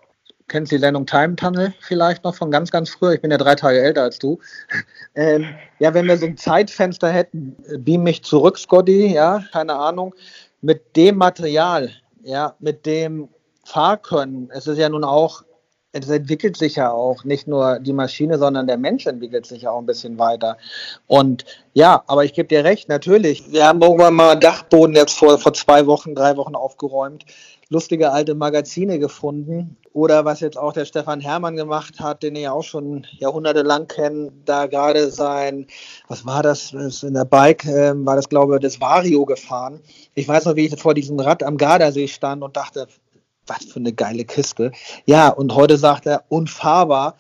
[0.49, 3.13] kennst die Sendung Time Tunnel vielleicht noch von ganz, ganz früher.
[3.13, 4.39] Ich bin ja drei Tage älter als du.
[5.15, 5.45] Ähm,
[5.79, 10.15] ja, wenn wir so ein Zeitfenster hätten, beam mich zurück, Scotty, ja, keine Ahnung,
[10.63, 11.91] mit dem Material,
[12.23, 13.29] ja, mit dem
[13.63, 15.45] Fahrkönnen, es ist ja nun auch
[15.93, 19.71] es entwickelt sich ja auch nicht nur die Maschine, sondern der Mensch entwickelt sich ja
[19.71, 20.57] auch ein bisschen weiter.
[21.07, 23.53] Und ja, aber ich gebe dir recht, natürlich.
[23.53, 27.27] Wir haben irgendwann mal Dachboden jetzt vor, vor zwei Wochen, drei Wochen aufgeräumt,
[27.73, 29.77] lustige alte Magazine gefunden.
[29.93, 34.31] Oder was jetzt auch der Stefan Hermann gemacht hat, den ich auch schon jahrhundertelang kenne,
[34.45, 35.67] da gerade sein,
[36.09, 39.81] was war das, in der Bike, äh, war das glaube ich das Vario gefahren.
[40.15, 42.87] Ich weiß noch, wie ich vor diesem Rad am Gardasee stand und dachte,
[43.47, 44.73] was für eine geile Kiste.
[45.05, 47.17] Ja, und heute sagt er, unfahrbar.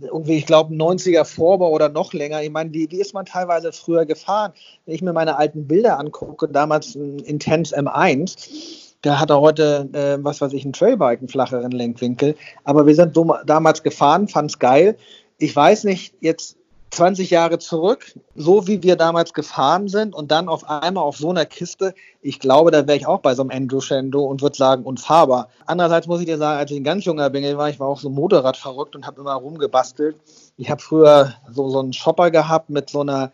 [0.00, 2.42] Irgendwie, ich glaube, 90er Vorbau oder noch länger.
[2.42, 4.52] Ich meine, die, die ist man teilweise früher gefahren.
[4.86, 10.24] Wenn ich mir meine alten Bilder angucke, damals ein Intense M1, der hatte heute, äh,
[10.24, 12.36] was weiß ich, ein Trailbike, einen flacheren Lenkwinkel.
[12.64, 14.96] Aber wir sind damals gefahren, fand es geil.
[15.38, 16.56] Ich weiß nicht, jetzt
[16.94, 21.30] 20 Jahre zurück, so wie wir damals gefahren sind und dann auf einmal auf so
[21.30, 24.56] einer Kiste, ich glaube, da wäre ich auch bei so einem Endo Shendo und würde
[24.56, 25.48] sagen, unfahrbar.
[25.66, 27.98] Andererseits muss ich dir sagen, als ich ein ganz junger Bengel war, ich war auch
[27.98, 30.16] so Motorrad verrückt und habe immer rumgebastelt.
[30.56, 33.32] Ich habe früher so, so einen Shopper gehabt mit so einer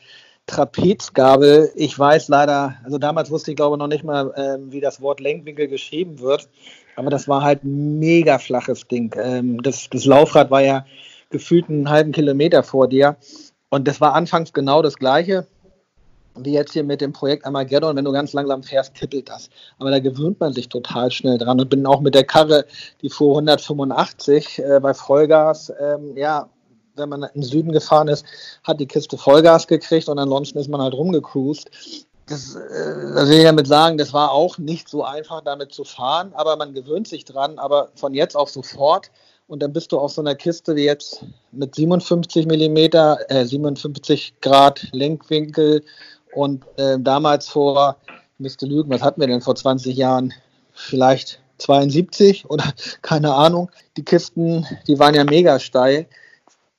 [0.50, 1.70] Trapezgabel.
[1.74, 5.20] Ich weiß leider, also damals wusste ich glaube noch nicht mal, äh, wie das Wort
[5.20, 6.48] Lenkwinkel geschrieben wird,
[6.96, 9.14] aber das war halt mega flaches Ding.
[9.16, 10.84] Ähm, das, das Laufrad war ja
[11.30, 13.16] gefühlt einen halben Kilometer vor dir.
[13.68, 15.46] Und das war anfangs genau das Gleiche
[16.36, 19.50] wie jetzt hier mit dem Projekt Armageddon, wenn du ganz langsam fährst, tippelt das.
[19.78, 22.66] Aber da gewöhnt man sich total schnell dran und bin auch mit der Karre,
[23.02, 26.48] die fuhr 185 äh, bei Vollgas, ähm, ja,
[27.00, 28.24] wenn man im Süden gefahren ist,
[28.62, 31.70] hat die Kiste Vollgas gekriegt und ansonsten ist man halt rumgecruised.
[32.26, 35.84] Das, äh, das will ich damit sagen, das war auch nicht so einfach, damit zu
[35.84, 37.58] fahren, aber man gewöhnt sich dran.
[37.58, 39.10] Aber von jetzt auf sofort
[39.50, 44.34] und dann bist du auf so einer Kiste wie jetzt mit 57 Millimeter, äh, 57
[44.40, 45.82] Grad Lenkwinkel
[46.32, 47.96] und äh, damals vor,
[48.38, 50.32] müsste lügen, was hatten wir denn vor 20 Jahren?
[50.72, 52.64] Vielleicht 72 oder
[53.02, 53.70] keine Ahnung.
[53.96, 56.06] Die Kisten, die waren ja mega steil.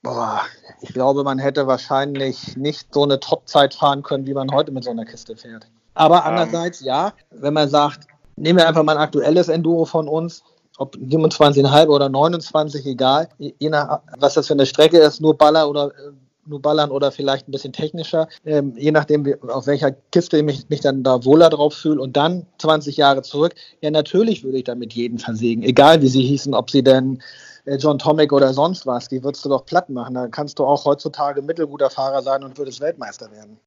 [0.04, 0.42] Boah,
[0.82, 4.84] ich glaube, man hätte wahrscheinlich nicht so eine Top-Zeit fahren können, wie man heute mit
[4.84, 5.68] so einer Kiste fährt.
[5.94, 6.24] Aber ähm.
[6.26, 10.44] andererseits, ja, wenn man sagt, nehmen wir einfach mal ein aktuelles Enduro von uns,
[10.78, 15.70] ob 27,5 oder 29, egal, je nach, was das für eine Strecke ist, nur Baller
[15.70, 16.12] oder äh,
[16.48, 20.70] nur ballern oder vielleicht ein bisschen technischer, ähm, je nachdem, auf welcher Kiste ich mich,
[20.70, 24.64] mich dann da wohler drauf fühle und dann 20 Jahre zurück, ja natürlich würde ich
[24.64, 27.22] damit jeden versägen, egal wie sie hießen, ob sie denn
[27.66, 30.16] John Tomic oder sonst was, die würdest du doch platt machen.
[30.16, 33.60] Da kannst du auch heutzutage mittelguter Fahrer sein und würdest Weltmeister werden.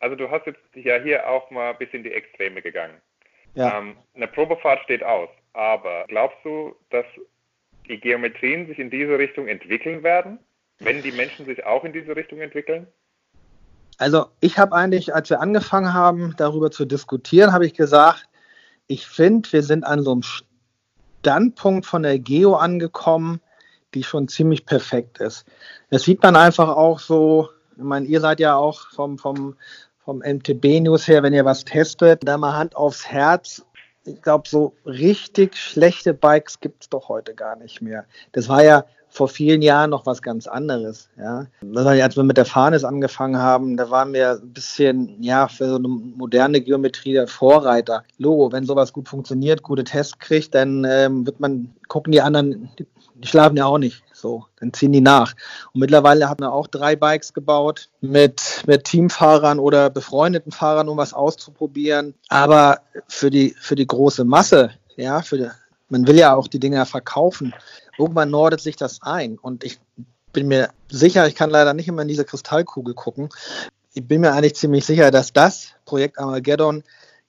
[0.00, 3.00] Also du hast jetzt ja hier auch mal bis in die Extreme gegangen.
[3.54, 3.78] Ja.
[3.78, 5.28] Ähm, eine Probefahrt steht aus.
[5.52, 7.04] Aber glaubst du, dass
[7.88, 10.38] die Geometrien sich in diese Richtung entwickeln werden,
[10.78, 12.86] wenn die Menschen sich auch in diese Richtung entwickeln?
[13.98, 18.28] Also ich habe eigentlich, als wir angefangen haben, darüber zu diskutieren, habe ich gesagt,
[18.86, 20.22] ich finde, wir sind an so einem
[21.22, 23.40] Standpunkt von der Geo angekommen,
[23.94, 25.44] die schon ziemlich perfekt ist.
[25.88, 29.54] Das sieht man einfach auch so, ich meine, ihr seid ja auch vom, vom,
[30.04, 33.64] vom MTB News her, wenn ihr was testet, da mal Hand aufs Herz,
[34.04, 38.04] ich glaube, so richtig schlechte Bikes gibt es doch heute gar nicht mehr.
[38.32, 41.10] Das war ja vor vielen Jahren noch was ganz anderes.
[41.18, 41.46] Ja.
[41.74, 45.76] Als wir mit der Farnes angefangen haben, da waren wir ein bisschen, ja, für so
[45.76, 48.04] eine moderne Geometrie der Vorreiter.
[48.16, 52.70] Logo, wenn sowas gut funktioniert, gute Tests kriegt, dann ähm, wird man gucken die anderen,
[52.78, 52.86] die,
[53.26, 54.02] schlafen ja auch nicht.
[54.14, 55.34] So, dann ziehen die nach.
[55.74, 60.96] Und mittlerweile haben wir auch drei Bikes gebaut mit, mit Teamfahrern oder befreundeten Fahrern, um
[60.96, 62.14] was auszuprobieren.
[62.28, 65.48] Aber für die, für die große Masse, ja, für die,
[65.92, 67.54] man will ja auch die Dinger verkaufen.
[67.98, 69.38] Irgendwann nordet sich das ein.
[69.38, 69.78] Und ich
[70.32, 73.28] bin mir sicher, ich kann leider nicht immer in diese Kristallkugel gucken.
[73.92, 76.82] Ich bin mir eigentlich ziemlich sicher, dass das Projekt Armageddon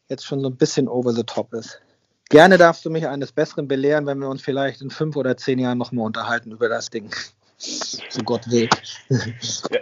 [0.08, 1.82] jetzt schon so ein bisschen over the top ist.
[2.30, 5.60] Gerne darfst du mich eines Besseren belehren, wenn wir uns vielleicht in fünf oder zehn
[5.60, 7.14] Jahren nochmal unterhalten über das Ding.
[7.58, 8.70] so Gott will.
[9.10, 9.80] Ja,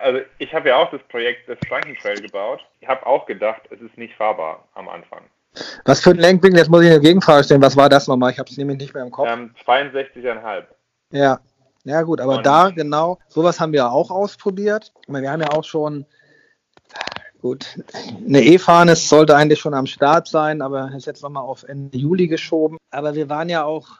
[0.00, 2.60] also ich habe ja auch das Projekt des Frankentrail gebaut.
[2.80, 5.22] Ich habe auch gedacht, es ist nicht fahrbar am Anfang.
[5.84, 6.58] Was für ein Lenkwinkel?
[6.58, 7.62] Jetzt muss ich eine Gegenfrage stellen.
[7.62, 8.32] Was war das nochmal?
[8.32, 9.28] Ich habe es nämlich nicht mehr im Kopf.
[9.30, 10.64] Ähm, 62,5.
[11.12, 11.40] Ja.
[11.86, 14.92] Ja gut, aber Und da genau, sowas haben wir auch ausprobiert.
[15.06, 16.06] Wir haben ja auch schon
[17.44, 17.78] Gut,
[18.26, 22.26] eine E-Fahne sollte eigentlich schon am Start sein, aber ist jetzt nochmal auf Ende Juli
[22.26, 22.78] geschoben.
[22.90, 23.98] Aber wir waren ja auch,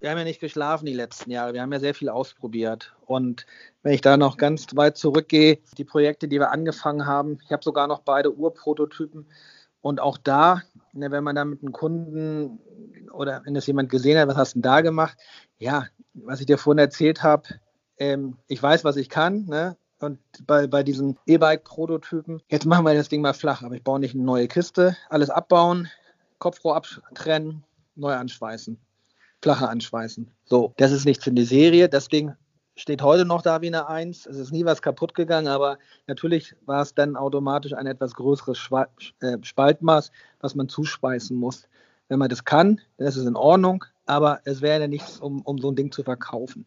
[0.00, 2.92] wir haben ja nicht geschlafen die letzten Jahre, wir haben ja sehr viel ausprobiert.
[3.06, 3.46] Und
[3.84, 7.62] wenn ich da noch ganz weit zurückgehe, die Projekte, die wir angefangen haben, ich habe
[7.62, 9.28] sogar noch beide Urprototypen.
[9.86, 12.58] Und auch da, ne, wenn man da mit einem Kunden
[13.12, 15.16] oder wenn das jemand gesehen hat, was hast du denn da gemacht?
[15.58, 17.48] ja, was ich dir vorhin erzählt habe,
[17.98, 19.76] ähm, ich weiß, was ich kann, ne?
[19.98, 23.98] Und bei, bei diesen E-Bike-Prototypen, jetzt machen wir das Ding mal flach, aber ich baue
[23.98, 25.88] nicht eine neue Kiste, alles abbauen,
[26.38, 28.78] Kopfrohr abtrennen, neu anschweißen,
[29.40, 30.30] flacher anschweißen.
[30.44, 31.88] So, das ist nichts für die Serie.
[31.88, 32.34] Das Ding
[32.76, 34.26] steht heute noch da wie eine Eins.
[34.26, 38.68] Es ist nie was kaputt gegangen, aber natürlich war es dann automatisch ein etwas größeres
[39.20, 41.66] äh, Spaltmaß, was man zuspeisen muss.
[42.08, 45.40] Wenn man das kann, dann ist es in Ordnung, aber es wäre ja nichts, um,
[45.42, 46.66] um so ein Ding zu verkaufen.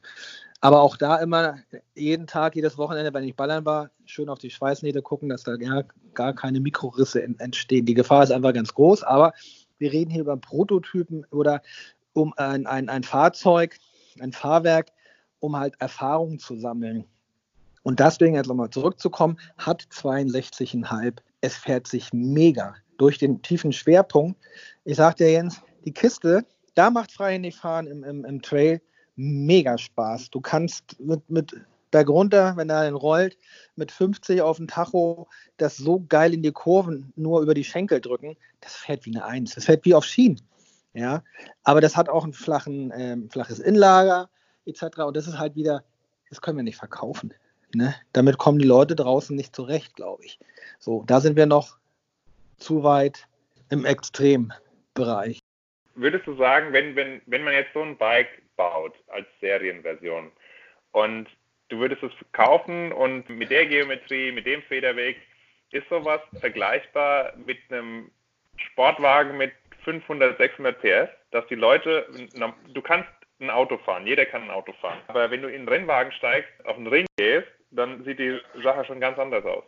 [0.62, 1.56] Aber auch da immer
[1.96, 5.56] jeden Tag, jedes Wochenende, wenn ich ballern war, schön auf die Schweißnähte gucken, dass da
[5.56, 7.86] gar, gar keine Mikrorisse entstehen.
[7.86, 9.34] Die Gefahr ist einfach ganz groß, aber
[9.78, 11.62] wir reden hier über Prototypen oder
[12.12, 13.78] um ein, ein, ein Fahrzeug,
[14.20, 14.88] ein Fahrwerk,
[15.40, 17.06] um halt Erfahrungen zu sammeln.
[17.84, 21.18] Und deswegen jetzt nochmal zurückzukommen, hat 62,5.
[21.42, 24.40] Es fährt sich mega durch den tiefen Schwerpunkt.
[24.84, 28.82] Ich sagte dir, Jens, die Kiste, da macht freihändig fahren im, im, im Trail
[29.16, 30.30] mega Spaß.
[30.30, 31.56] Du kannst mit, mit
[31.92, 33.38] bergunter, wenn er dann rollt,
[33.76, 38.02] mit 50 auf dem Tacho das so geil in die Kurven nur über die Schenkel
[38.02, 39.56] drücken, das fährt wie eine Eins.
[39.56, 40.42] Das fährt wie auf Schienen.
[40.94, 41.24] Ja,
[41.64, 44.30] aber das hat auch ein flachen, ähm, flaches Inlager
[44.70, 45.00] etc.
[45.00, 45.84] Und das ist halt wieder,
[46.30, 47.34] das können wir nicht verkaufen.
[47.74, 47.96] Ne?
[48.14, 50.40] Damit kommen die Leute draußen nicht zurecht, glaube ich.
[50.80, 51.78] So, da sind wir noch
[52.58, 53.28] zu weit
[53.70, 55.40] im Extrembereich.
[55.96, 60.32] Würdest du sagen, wenn, wenn, wenn man jetzt so ein Bike baut als Serienversion
[60.92, 61.28] und
[61.70, 65.18] du würdest es kaufen und mit der Geometrie, mit dem Federweg,
[65.72, 68.10] ist sowas vergleichbar mit einem
[68.58, 69.52] Sportwagen mit
[69.84, 72.08] 500, 600 PS, dass die Leute,
[72.74, 74.06] du kannst ein Auto fahren.
[74.06, 75.00] Jeder kann ein Auto fahren.
[75.08, 78.86] Aber wenn du in einen Rennwagen steigst, auf den Ring gehst, dann sieht die Sache
[78.86, 79.64] schon ganz anders aus.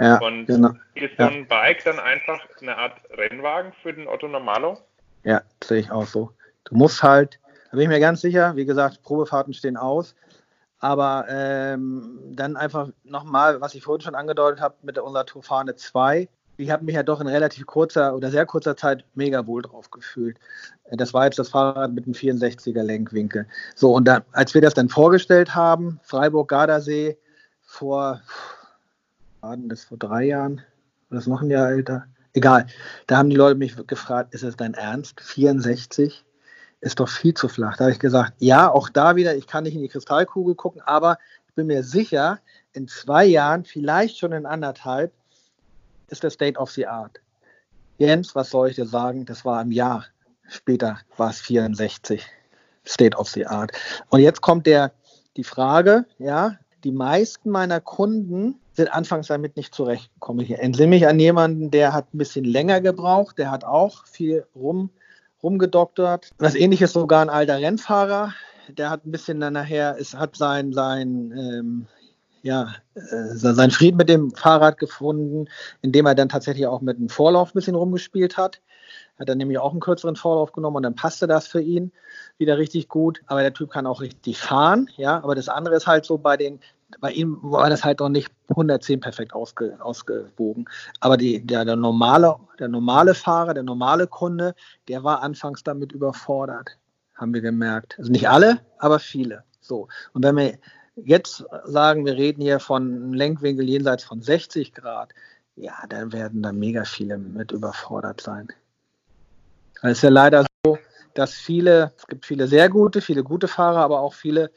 [0.00, 0.70] Ja, und genau.
[0.94, 4.78] ist so ein Bike dann einfach eine Art Rennwagen für den Otto Normalo?
[5.24, 6.30] Ja, sehe ich auch so.
[6.64, 7.40] Du musst halt,
[7.70, 10.14] da bin ich mir ganz sicher, wie gesagt, Probefahrten stehen aus.
[10.78, 16.28] Aber ähm, dann einfach nochmal, was ich vorhin schon angedeutet habe, mit unserer Tourfahne 2,
[16.58, 19.90] ich habe mich ja doch in relativ kurzer oder sehr kurzer Zeit mega wohl drauf
[19.90, 20.38] gefühlt.
[20.90, 23.46] Das war jetzt das Fahrrad mit einem 64er Lenkwinkel.
[23.76, 27.16] So, und dann, als wir das dann vorgestellt haben, Freiburg-Gardasee
[27.62, 28.20] vor,
[29.40, 30.60] das vor drei Jahren?
[31.10, 32.06] Oder ist noch ein Jahr älter?
[32.32, 32.66] Egal.
[33.06, 35.20] Da haben die Leute mich gefragt, ist das dein Ernst?
[35.20, 36.24] 64?
[36.80, 37.76] Ist doch viel zu flach.
[37.76, 40.80] Da habe ich gesagt, ja, auch da wieder, ich kann nicht in die Kristallkugel gucken,
[40.82, 41.18] aber
[41.48, 42.40] ich bin mir sicher,
[42.72, 45.12] in zwei Jahren, vielleicht schon in anderthalb,
[46.08, 47.20] ist der State of the Art.
[47.98, 49.24] Jens, was soll ich dir sagen?
[49.24, 50.06] Das war im Jahr.
[50.48, 52.24] Später war es 64.
[52.86, 53.72] State of the Art.
[54.08, 54.92] Und jetzt kommt der,
[55.36, 60.44] die Frage, ja, die meisten meiner Kunden sind anfangs damit nicht zurechtgekommen.
[60.44, 64.46] Ich entsinne mich an jemanden, der hat ein bisschen länger gebraucht, der hat auch viel
[64.54, 64.90] rum,
[65.42, 66.30] rumgedoktert.
[66.38, 68.32] Was ähnliches sogar ein alter Rennfahrer,
[68.68, 71.86] der hat ein bisschen dann nachher, es hat sein, sein ähm,
[72.42, 75.48] ja, äh, seinen Frieden mit dem Fahrrad gefunden,
[75.82, 78.60] indem er dann tatsächlich auch mit dem Vorlauf ein bisschen rumgespielt hat.
[79.18, 81.92] Hat er nämlich auch einen kürzeren Vorlauf genommen und dann passte das für ihn
[82.38, 83.20] wieder richtig gut.
[83.26, 85.16] Aber der Typ kann auch richtig fahren, ja.
[85.22, 86.60] Aber das andere ist halt so bei den,
[87.00, 90.66] bei ihm war das halt noch nicht 110 perfekt ausge, ausgewogen.
[91.00, 94.54] Aber die, der, der, normale, der normale Fahrer, der normale Kunde,
[94.86, 96.78] der war anfangs damit überfordert,
[97.14, 97.96] haben wir gemerkt.
[97.98, 99.42] Also nicht alle, aber viele.
[99.60, 99.88] So.
[100.12, 100.58] Und wenn wir
[101.04, 105.10] jetzt sagen, wir reden hier von einem Lenkwinkel jenseits von 60 Grad,
[105.56, 108.48] ja, dann werden da mega viele mit überfordert sein.
[109.82, 110.78] Es ist ja leider so,
[111.14, 114.50] dass viele, es gibt viele sehr gute, viele gute Fahrer, aber auch viele,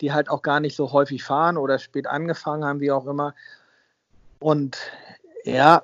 [0.00, 3.34] die halt auch gar nicht so häufig fahren oder spät angefangen haben, wie auch immer.
[4.38, 4.78] Und
[5.44, 5.82] ja,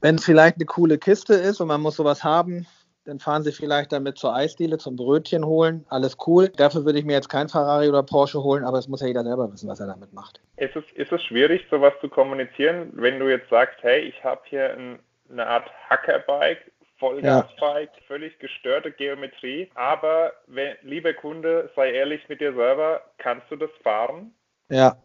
[0.00, 2.66] wenn es vielleicht eine coole Kiste ist und man muss sowas haben,
[3.04, 5.84] dann fahren sie vielleicht damit zur Eisdiele zum Brötchen holen.
[5.88, 6.48] Alles cool.
[6.48, 9.24] Dafür würde ich mir jetzt kein Ferrari oder Porsche holen, aber es muss ja jeder
[9.24, 10.40] selber wissen, was er damit macht.
[10.56, 14.40] Ist es, ist es schwierig, sowas zu kommunizieren, wenn du jetzt sagst, hey, ich habe
[14.44, 14.98] hier ein,
[15.30, 18.02] eine Art Hackerbike, Vollgasbike, ja.
[18.06, 23.70] völlig gestörte Geometrie, aber wenn, lieber Kunde, sei ehrlich mit dir selber, kannst du das
[23.82, 24.32] fahren?
[24.70, 24.96] Ja,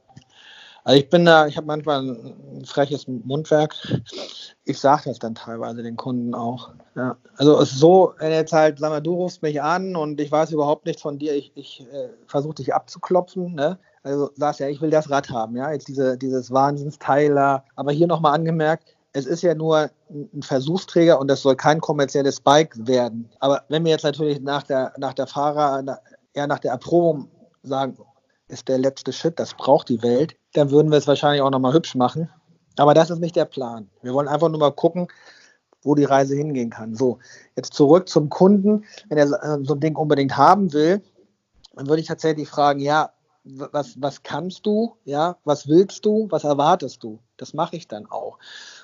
[0.84, 3.76] also ich bin da, ich habe manchmal ein freches Mundwerk.
[4.66, 6.72] Ich sage das dann teilweise den Kunden auch.
[6.96, 7.18] Ja.
[7.38, 10.32] Also es ist so, wenn jetzt halt, sag mal, du rufst mich an und ich
[10.32, 13.80] weiß überhaupt nichts von dir, ich, ich äh, versuche dich abzuklopfen, ne?
[14.04, 17.64] Also sagst ja, ich will das Rad haben, ja, jetzt diese, dieses Wahnsinnsteil da.
[17.76, 22.40] Aber hier nochmal angemerkt, es ist ja nur ein Versuchsträger und das soll kein kommerzielles
[22.40, 23.30] Bike werden.
[23.40, 26.00] Aber wenn wir jetzt natürlich nach der, nach der Fahrer,
[26.36, 27.30] ja, nach der Erprobung
[27.64, 27.98] sagen,
[28.50, 31.74] ist der letzte Schritt, das braucht die Welt, dann würden wir es wahrscheinlich auch nochmal
[31.74, 32.30] hübsch machen.
[32.78, 33.90] Aber das ist nicht der Plan.
[34.02, 35.08] Wir wollen einfach nur mal gucken,
[35.84, 36.96] wo die Reise hingehen kann.
[36.96, 37.20] So,
[37.56, 38.86] jetzt zurück zum Kunden.
[39.08, 41.02] Wenn er so ein Ding unbedingt haben will,
[41.76, 43.12] dann würde ich tatsächlich fragen, ja,
[43.44, 47.20] was, was kannst du, ja, was willst du, was erwartest du?
[47.38, 48.38] Das mache ich dann auch.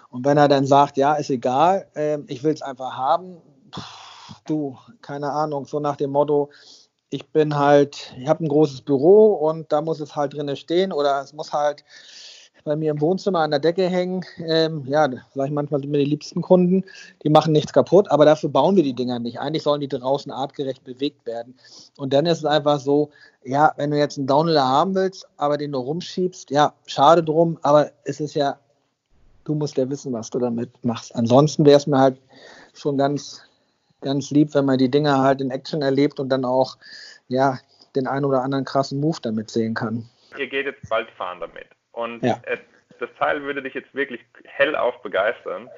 [0.10, 3.38] Und wenn er dann sagt, ja, ist egal, äh, ich will es einfach haben,
[3.74, 6.50] pff, du, keine Ahnung, so nach dem Motto,
[7.10, 10.92] ich bin halt, ich habe ein großes Büro und da muss es halt drinne stehen
[10.92, 11.84] oder es muss halt
[12.66, 14.26] bei mir im Wohnzimmer an der Decke hängen.
[14.40, 16.84] Ähm, ja, sage ich manchmal sind mir die liebsten Kunden,
[17.24, 19.40] die machen nichts kaputt, aber dafür bauen wir die Dinger nicht.
[19.40, 21.56] Eigentlich sollen die draußen artgerecht bewegt werden.
[21.96, 23.12] Und dann ist es einfach so,
[23.44, 27.60] ja, wenn du jetzt einen Downhiller haben willst, aber den nur rumschiebst, ja, schade drum,
[27.62, 28.58] aber es ist ja,
[29.44, 31.16] du musst ja wissen, was du damit machst.
[31.16, 32.20] Ansonsten wäre es mir halt
[32.74, 33.44] schon ganz,
[34.06, 36.78] ganz lieb, wenn man die Dinger halt in Action erlebt und dann auch,
[37.28, 37.60] ja,
[37.96, 40.08] den einen oder anderen krassen Move damit sehen kann.
[40.38, 41.68] Ihr geht jetzt bald fahren damit.
[41.92, 42.40] Und ja.
[42.44, 42.60] es,
[43.00, 45.70] das Teil würde dich jetzt wirklich hellauf begeistern.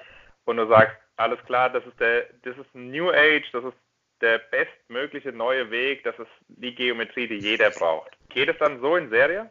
[0.45, 3.77] Und du sagst, alles klar, das ist der, das ist New Age, das ist
[4.21, 8.11] der bestmögliche neue Weg, das ist die Geometrie, die jeder braucht.
[8.29, 9.49] Geht es dann so in Serie?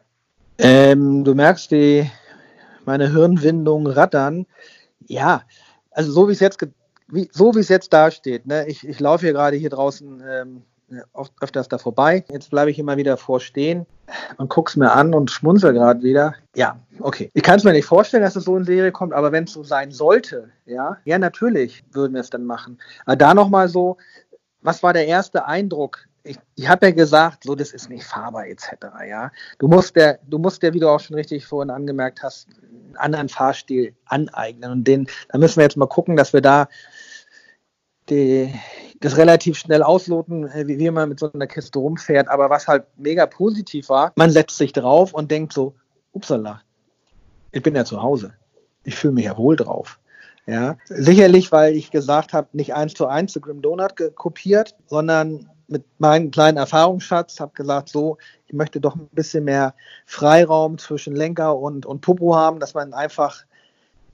[0.58, 2.10] Ähm, du merkst die,
[2.84, 4.46] meine Hirnwindung rattern.
[5.06, 5.42] Ja,
[5.90, 6.58] also so wie es jetzt,
[7.08, 8.46] wie, so wie es jetzt dasteht.
[8.46, 8.66] Ne?
[8.68, 10.62] Ich, ich laufe hier gerade hier draußen ähm,
[11.40, 12.24] öfters da vorbei.
[12.30, 13.86] Jetzt bleibe ich immer wieder vorstehen
[14.36, 16.34] und gucke es mir an und schmunzel gerade wieder.
[16.54, 17.30] Ja, okay.
[17.34, 19.52] Ich kann es mir nicht vorstellen, dass es so in Serie kommt, aber wenn es
[19.52, 22.78] so sein sollte, ja, ja, natürlich würden wir es dann machen.
[23.04, 23.96] Aber da nochmal so,
[24.62, 26.06] was war der erste Eindruck?
[26.26, 28.68] Ich, ich habe ja gesagt, so das ist nicht fahrbar etc.
[29.08, 32.48] Ja, du musst der, du musst der, wie du auch schon richtig vorhin angemerkt hast,
[32.48, 36.68] einen anderen Fahrstil aneignen und den, da müssen wir jetzt mal gucken, dass wir da
[38.08, 38.52] die,
[39.00, 42.28] das relativ schnell ausloten, äh, wie, wie man mit so einer Kiste rumfährt.
[42.28, 45.74] Aber was halt mega positiv war, man setzt sich drauf und denkt so,
[46.12, 46.62] upsala,
[47.52, 48.34] ich bin ja zu Hause.
[48.84, 49.98] Ich fühle mich ja wohl drauf.
[50.46, 55.50] Ja, sicherlich, weil ich gesagt habe, nicht eins zu eins zu Grim Donut kopiert, sondern
[55.68, 59.74] mit meinem kleinen Erfahrungsschatz habe gesagt, so, ich möchte doch ein bisschen mehr
[60.04, 63.45] Freiraum zwischen Lenker und, und Popo haben, dass man einfach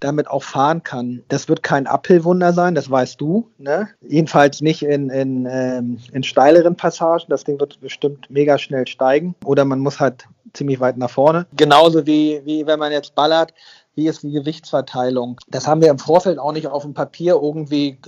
[0.02, 1.22] damit auch fahren kann.
[1.28, 3.48] Das wird kein Uphill-Wunder sein, das weißt du.
[3.58, 3.88] Ne?
[4.00, 7.24] Jedenfalls nicht in, in, ähm, in steileren Passagen.
[7.28, 9.34] Das Ding wird bestimmt mega schnell steigen.
[9.44, 11.46] Oder man muss halt ziemlich weit nach vorne.
[11.56, 13.54] Genauso wie, wie wenn man jetzt ballert,
[13.94, 15.38] wie ist die Gewichtsverteilung?
[15.48, 17.98] Das haben wir im Vorfeld auch nicht auf dem Papier irgendwie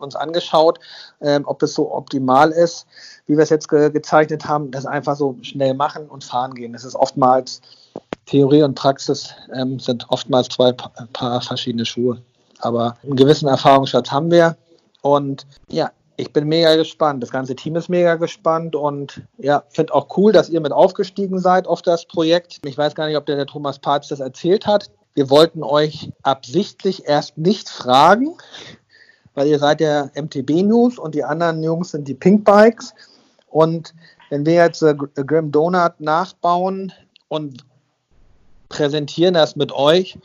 [0.00, 0.80] uns angeschaut,
[1.20, 2.86] ähm, ob das so optimal ist,
[3.26, 6.72] wie wir es jetzt ge gezeichnet haben, das einfach so schnell machen und fahren gehen.
[6.72, 7.60] Das ist oftmals
[8.30, 12.22] Theorie und Praxis ähm, sind oftmals zwei pa Paar verschiedene Schuhe.
[12.60, 14.56] Aber einen gewissen Erfahrungsschatz haben wir.
[15.02, 17.24] Und ja, ich bin mega gespannt.
[17.24, 21.40] Das ganze Team ist mega gespannt und ja, finde auch cool, dass ihr mit aufgestiegen
[21.40, 22.60] seid auf das Projekt.
[22.64, 24.90] Ich weiß gar nicht, ob der, der Thomas Parz das erzählt hat.
[25.14, 28.36] Wir wollten euch absichtlich erst nicht fragen,
[29.34, 32.94] weil ihr seid ja MTB News und die anderen Jungs sind die Pink Bikes.
[33.48, 33.92] Und
[34.28, 36.92] wenn wir jetzt äh, Grim Donut nachbauen
[37.26, 37.64] und
[38.70, 40.18] präsentieren das mit euch.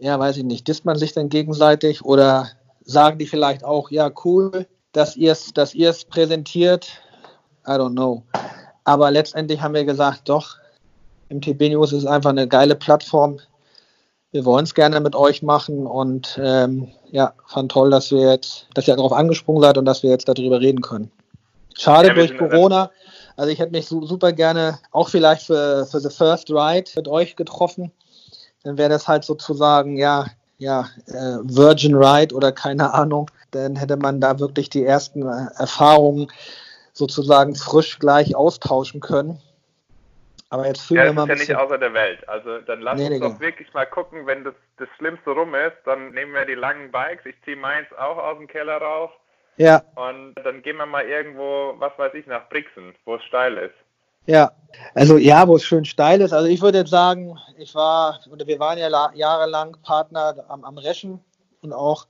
[0.00, 0.66] Ja, weiß ich nicht.
[0.66, 2.48] Disst man sich dann gegenseitig oder
[2.82, 5.74] sagen die vielleicht auch, ja, cool, dass ihr es dass
[6.06, 6.88] präsentiert?
[7.64, 8.24] I don't know.
[8.82, 10.56] Aber letztendlich haben wir gesagt, doch,
[11.28, 13.38] MTB News ist einfach eine geile Plattform.
[14.32, 18.66] Wir wollen es gerne mit euch machen und ähm, ja, fand toll, dass wir jetzt,
[18.74, 21.10] dass ihr darauf angesprungen seid und dass wir jetzt darüber reden können.
[21.76, 22.90] Schade ja, durch Corona,
[23.40, 27.36] also ich hätte mich super gerne auch vielleicht für, für The First Ride mit euch
[27.36, 27.90] getroffen.
[28.64, 30.26] Dann wäre das halt sozusagen, ja,
[30.58, 33.30] ja, äh, Virgin Ride oder keine Ahnung.
[33.52, 36.30] Dann hätte man da wirklich die ersten äh, Erfahrungen
[36.92, 39.40] sozusagen frisch gleich austauschen können.
[40.50, 41.26] Aber jetzt fühlen ja, wir mal.
[41.26, 42.28] Das ist ja nicht außer der Welt.
[42.28, 45.78] Also dann lass nee, uns doch wirklich mal gucken, wenn das, das Schlimmste rum ist,
[45.86, 47.24] dann nehmen wir die langen Bikes.
[47.24, 49.10] Ich ziehe meins auch aus dem Keller raus.
[49.56, 49.82] Ja.
[49.94, 53.74] Und dann gehen wir mal irgendwo, was weiß ich, nach Brixen, wo es steil ist.
[54.26, 54.52] Ja,
[54.94, 56.32] also ja, wo es schön steil ist.
[56.32, 60.78] Also ich würde jetzt sagen, ich war, oder wir waren ja jahrelang Partner am, am
[60.78, 61.20] Reschen
[61.62, 62.06] und auch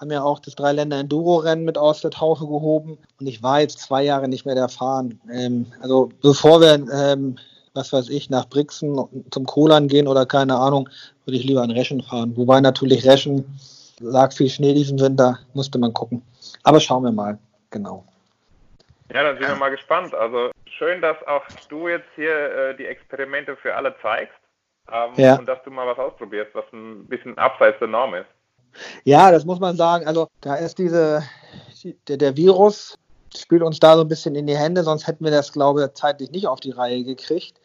[0.00, 2.98] haben ja auch das Dreiländer-Enduro-Rennen mit aus der Taufe gehoben.
[3.18, 5.20] Und ich war jetzt zwei Jahre nicht mehr da fahren.
[5.32, 7.36] Ähm, also bevor wir, ähm,
[7.74, 8.96] was weiß ich, nach Brixen
[9.30, 10.88] zum Kohlern gehen oder keine Ahnung,
[11.24, 12.36] würde ich lieber an Reschen fahren.
[12.36, 13.44] Wobei natürlich Reschen
[14.00, 16.22] lag viel Schnee diesen Winter, musste man gucken.
[16.62, 17.38] Aber schauen wir mal,
[17.70, 18.04] genau.
[19.12, 20.14] Ja, dann sind wir mal gespannt.
[20.14, 24.34] Also schön, dass auch du jetzt hier äh, die Experimente für alle zeigst
[24.92, 25.36] ähm, ja.
[25.36, 28.26] und dass du mal was ausprobierst, was ein bisschen abseits der Norm ist.
[29.04, 30.06] Ja, das muss man sagen.
[30.06, 31.22] Also da ist diese,
[32.06, 32.98] der, der Virus
[33.36, 35.92] spielt uns da so ein bisschen in die Hände, sonst hätten wir das, glaube ich,
[35.94, 37.60] zeitlich nicht auf die Reihe gekriegt.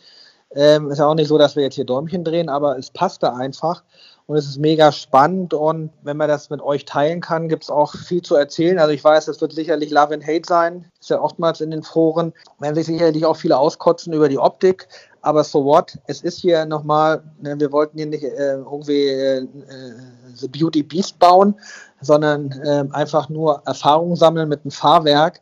[0.55, 3.33] Ähm, ist ja auch nicht so, dass wir jetzt hier Däumchen drehen, aber es passte
[3.33, 3.83] einfach.
[4.28, 7.69] Und es ist mega spannend und wenn man das mit euch teilen kann, gibt es
[7.69, 8.80] auch viel zu erzählen.
[8.80, 11.84] Also ich weiß, es wird sicherlich Love and Hate sein, ist ja oftmals in den
[11.84, 14.88] Foren, werden sich sicherlich auch viele auskotzen über die Optik,
[15.21, 19.38] aber so what, es ist hier nochmal, ne, wir wollten hier nicht äh, irgendwie äh,
[19.39, 19.47] äh,
[20.36, 21.55] The Beauty Beast bauen,
[22.01, 25.41] sondern äh, einfach nur Erfahrung sammeln mit einem Fahrwerk.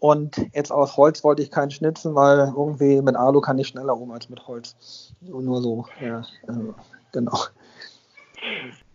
[0.00, 3.98] Und jetzt aus Holz wollte ich keinen schnitzen, weil irgendwie mit Alu kann ich schneller
[3.98, 5.12] um als mit Holz.
[5.20, 6.74] Nur so, ja, also,
[7.12, 7.38] genau.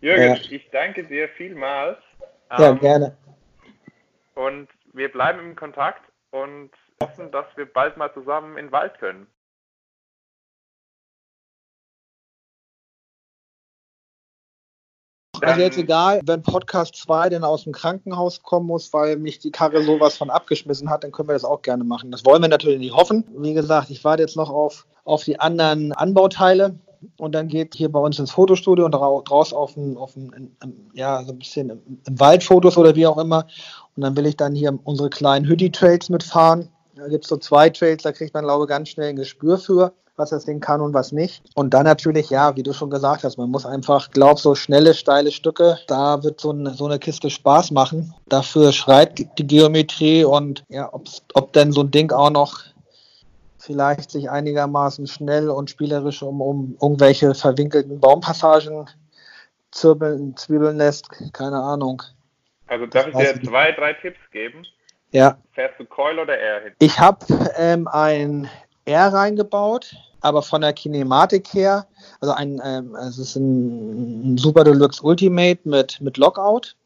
[0.00, 0.36] Jürgen, ja.
[0.50, 1.98] ich danke dir vielmals.
[2.50, 3.16] Ja, ähm, gerne.
[4.34, 6.70] Und wir bleiben im Kontakt und
[7.02, 9.26] hoffen, dass wir bald mal zusammen in den Wald können.
[15.40, 19.50] Also jetzt egal, wenn Podcast 2 dann aus dem Krankenhaus kommen muss, weil mich die
[19.50, 22.10] Karre sowas von abgeschmissen hat, dann können wir das auch gerne machen.
[22.10, 23.24] Das wollen wir natürlich nicht hoffen.
[23.36, 26.78] Wie gesagt, ich warte jetzt noch auf, auf die anderen Anbauteile
[27.18, 30.56] und dann geht hier bei uns ins Fotostudio und raus auf ein, auf ein
[30.92, 33.46] ja, so ein bisschen im, im Waldfotos oder wie auch immer.
[33.96, 36.68] Und dann will ich dann hier unsere kleinen Hütti-Trails mitfahren.
[36.96, 39.58] Da gibt es so zwei Trails, da kriegt man, glaube ich, ganz schnell ein Gespür
[39.58, 41.42] für was das Ding kann und was nicht.
[41.54, 44.94] Und dann natürlich, ja, wie du schon gesagt hast, man muss einfach, glaub, so schnelle,
[44.94, 48.14] steile Stücke, da wird so eine, so eine Kiste Spaß machen.
[48.28, 52.60] Dafür schreit die Geometrie und ja, ob denn so ein Ding auch noch
[53.64, 58.88] vielleicht sich einigermaßen schnell und spielerisch um, um irgendwelche verwinkelten Baumpassagen
[59.70, 62.02] zirbeln, zwiebeln lässt, keine Ahnung.
[62.66, 64.64] Also darf ich dir zwei, drei Tipps geben?
[65.10, 65.38] Ja.
[65.52, 66.72] Fährst du Coil oder Air hin?
[66.78, 67.24] Ich habe
[67.56, 68.48] ähm, ein
[68.84, 71.86] R reingebaut, aber von der Kinematik her,
[72.20, 76.76] also ein, ähm, es ist ein, ein Super Deluxe Ultimate mit, mit Lockout,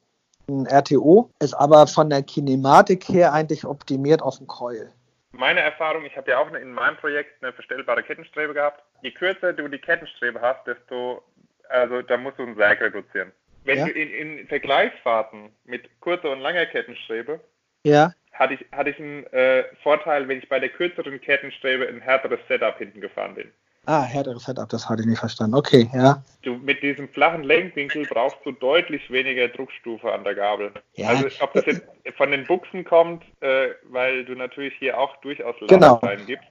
[0.48, 4.92] ein RTO, ist aber von der Kinematik her eigentlich optimiert auf den Coil.
[5.38, 8.82] Meine Erfahrung, ich habe ja auch in meinem Projekt eine verstellbare Kettenstrebe gehabt.
[9.02, 11.22] Je kürzer du die Kettenstrebe hast, desto,
[11.68, 13.32] also da musst du einen Sag reduzieren.
[13.64, 13.84] Wenn ja?
[13.86, 17.40] du in, in Vergleichsfahrten mit kurzer und langer Kettenstrebe
[17.84, 22.00] ja hatte ich, hatte ich einen äh, Vorteil, wenn ich bei der kürzeren Kettenstrebe ein
[22.00, 23.50] härteres Setup hinten gefahren bin.
[23.88, 25.56] Ah, härteres Setup, das hatte ich nicht verstanden.
[25.56, 26.22] Okay, ja.
[26.42, 30.72] Du, mit diesem flachen Lenkwinkel brauchst du deutlich weniger Druckstufe an der Gabel.
[30.96, 31.08] Ja.
[31.08, 31.86] Also ob das jetzt
[32.18, 35.98] von den Buchsen kommt, äh, weil du natürlich hier auch durchaus genau.
[36.26, 36.50] gibst.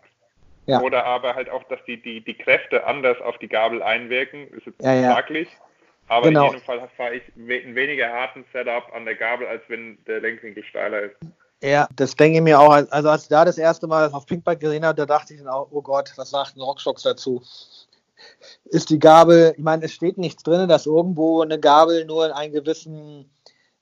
[0.66, 0.82] Ja.
[0.82, 4.66] Oder aber halt auch, dass die, die, die Kräfte anders auf die Gabel einwirken, ist
[4.66, 5.14] jetzt ja, ja.
[5.14, 5.48] fraglich.
[6.08, 6.48] Aber genau.
[6.48, 10.22] in jedem Fall fahre ich einen weniger harten Setup an der Gabel, als wenn der
[10.22, 11.18] Lenkwinkel steiler ist.
[11.62, 12.72] Ja, das denke ich mir auch.
[12.72, 15.49] Also als ich da das erste Mal auf Pinkbike gesehen habe, da dachte ich dann
[15.49, 17.41] auch, oh Gott, was sagt ein Rockshox dazu?
[18.66, 22.32] Ist die Gabel, ich meine, es steht nichts drin, dass irgendwo eine Gabel nur in
[22.32, 23.30] einen gewissen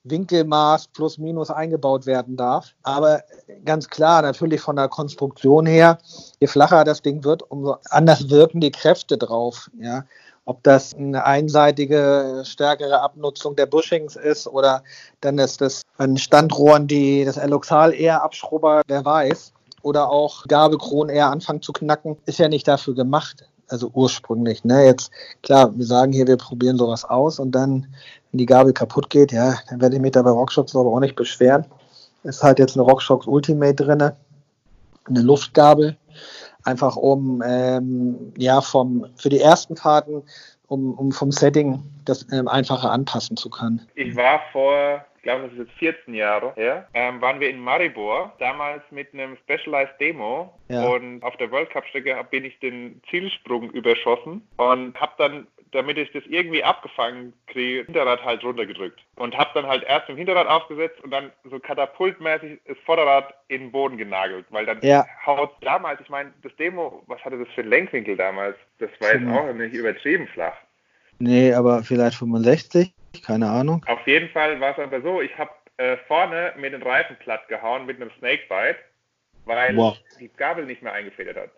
[0.04, 2.76] Winkelmaß plus minus eingebaut werden darf.
[2.84, 3.24] Aber
[3.66, 5.98] ganz klar, natürlich von der Konstruktion her,
[6.40, 9.70] je flacher das Ding wird, umso anders wirken die Kräfte drauf.
[9.80, 10.06] Ja
[10.46, 14.84] ob das eine einseitige, stärkere Abnutzung der Bushings ist oder
[15.22, 19.52] dann ist das an Standrohren, die das Eloxal eher abschrubber, wer weiß.
[19.82, 23.48] Oder auch Gabelkronen eher anfangen zu knacken, ist ja nicht dafür gemacht.
[23.68, 24.64] Also ursprünglich.
[24.64, 24.86] Ne?
[24.86, 27.88] Jetzt, klar, wir sagen hier, wir probieren sowas aus und dann,
[28.32, 31.00] wenn die Gabel kaputt geht, ja, dann werde ich mich da bei RockShox aber auch
[31.00, 31.66] nicht beschweren.
[32.24, 34.12] Ist halt jetzt eine RockShox Ultimate drin,
[35.08, 35.98] eine Luftgabel
[36.66, 40.24] einfach um ähm, ja vom für die ersten Fahrten
[40.68, 43.88] um, um vom Setting das ähm, einfacher anpassen zu können.
[43.96, 47.60] Ich war vor, ich glaube, das ist jetzt 14 Jahre her, ähm, waren wir in
[47.60, 50.86] Maribor, damals mit einem Specialized Demo ja.
[50.88, 55.98] und auf der World Cup Strecke bin ich den Zielsprung überschossen und habe dann damit
[55.98, 59.00] ich das irgendwie abgefangen kriege, Hinterrad halt runtergedrückt.
[59.18, 63.62] Und habe dann halt erst im Hinterrad aufgesetzt und dann so katapultmäßig das Vorderrad in
[63.62, 64.46] den Boden genagelt.
[64.50, 65.06] Weil dann ja.
[65.26, 68.56] haut damals, ich meine, das Demo, was hatte das für einen Lenkwinkel damals?
[68.80, 70.56] Das war jetzt auch nicht übertrieben flach.
[71.20, 72.94] Nee, aber vielleicht 65,
[73.26, 73.86] keine Ahnung.
[73.88, 77.48] Auf jeden Fall war es aber so, ich habe äh, vorne mit den Reifen platt
[77.48, 78.78] gehauen mit einem Snakebite,
[79.46, 79.98] weil wow.
[80.20, 81.52] die Gabel nicht mehr eingefedert hat.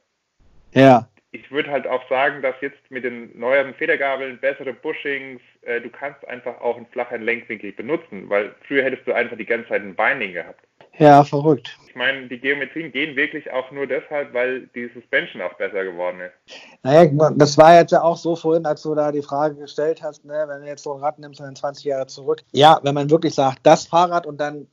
[0.74, 5.82] Ja ich würde halt auch sagen, dass jetzt mit den neueren Federgabeln bessere Bushings, äh,
[5.82, 9.69] du kannst einfach auch einen flachen Lenkwinkel benutzen, weil früher hättest du einfach die ganze
[9.69, 10.61] Zeit ein Binding gehabt.
[10.99, 11.78] Ja, verrückt.
[11.88, 16.21] Ich meine, die Geometrien gehen wirklich auch nur deshalb, weil die Suspension auch besser geworden
[16.21, 16.61] ist.
[16.82, 20.25] Naja, das war jetzt ja auch so vorhin, als du da die Frage gestellt hast,
[20.25, 22.41] ne, wenn du jetzt so ein Rad nimmst, dann 20 Jahre zurück.
[22.51, 24.67] Ja, wenn man wirklich sagt, das Fahrrad und dann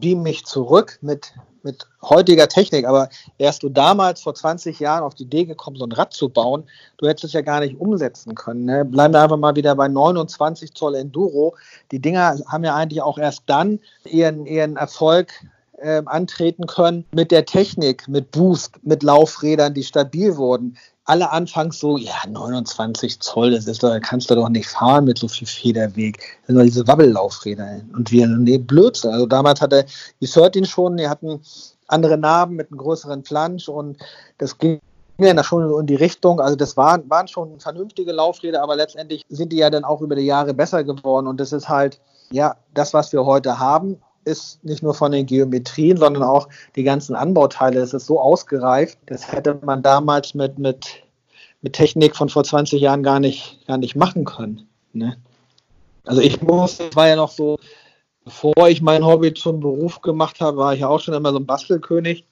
[0.00, 1.32] beam mich zurück mit
[1.62, 5.84] mit heutiger Technik, aber wärst du damals vor 20 Jahren auf die Idee gekommen, so
[5.84, 6.64] ein Rad zu bauen,
[6.98, 8.64] du hättest es ja gar nicht umsetzen können.
[8.64, 8.84] Ne?
[8.84, 11.54] Bleiben wir einfach mal wieder bei 29 Zoll Enduro.
[11.90, 15.32] Die Dinger haben ja eigentlich auch erst dann ihren, ihren Erfolg
[15.82, 20.76] äh, antreten können mit der Technik, mit Boost, mit Laufrädern, die stabil wurden.
[21.04, 25.18] Alle anfangs so, ja, 29 Zoll, das ist da kannst du doch nicht fahren mit
[25.18, 26.18] so viel Federweg.
[26.18, 27.80] Das sind doch diese Wabbellaufräder.
[27.92, 29.10] Und wir, nee, Blödsinn.
[29.10, 29.84] Also damals hatte
[30.20, 31.40] die 13 schon, die hatten
[31.88, 33.98] andere Narben mit einem größeren Flansch und
[34.38, 34.80] das ging
[35.18, 36.40] ja schon in die Richtung.
[36.40, 40.14] Also das waren, waren schon vernünftige Laufräder, aber letztendlich sind die ja dann auch über
[40.14, 41.26] die Jahre besser geworden.
[41.26, 45.26] Und das ist halt, ja, das, was wir heute haben, ist nicht nur von den
[45.26, 47.80] Geometrien, sondern auch die ganzen Anbauteile.
[47.80, 50.86] Es ist so ausgereift, das hätte man damals mit, mit,
[51.60, 54.68] mit Technik von vor 20 Jahren gar nicht, gar nicht machen können.
[54.92, 55.16] Ne?
[56.04, 57.58] Also ich muss, es war ja noch so,
[58.24, 61.38] bevor ich mein Hobby zum Beruf gemacht habe, war ich ja auch schon immer so
[61.38, 62.24] ein Bastelkönig.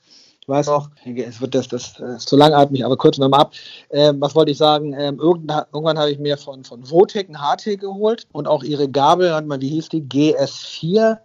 [0.42, 3.52] Ich weiß auch, es wird das, das, das zu langatmig, aber kurz nochmal ab.
[3.90, 4.94] Ähm, was wollte ich sagen?
[4.94, 9.32] Ähm, irgendwann, habe ich mir von, von Votec ein HT geholt und auch ihre Gabel,
[9.32, 10.02] hat man, wie hieß die?
[10.02, 11.18] GS4.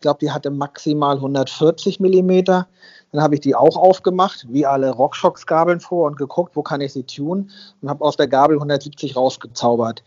[0.00, 2.66] Ich glaube, die hatte maximal 140 Millimeter.
[3.12, 6.94] Dann habe ich die auch aufgemacht, wie alle RockShox-Gabeln vor und geguckt, wo kann ich
[6.94, 7.50] sie tunen
[7.82, 10.02] und habe aus der Gabel 170 rausgezaubert.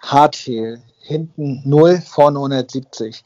[0.00, 3.24] HT, hinten 0, vorne 170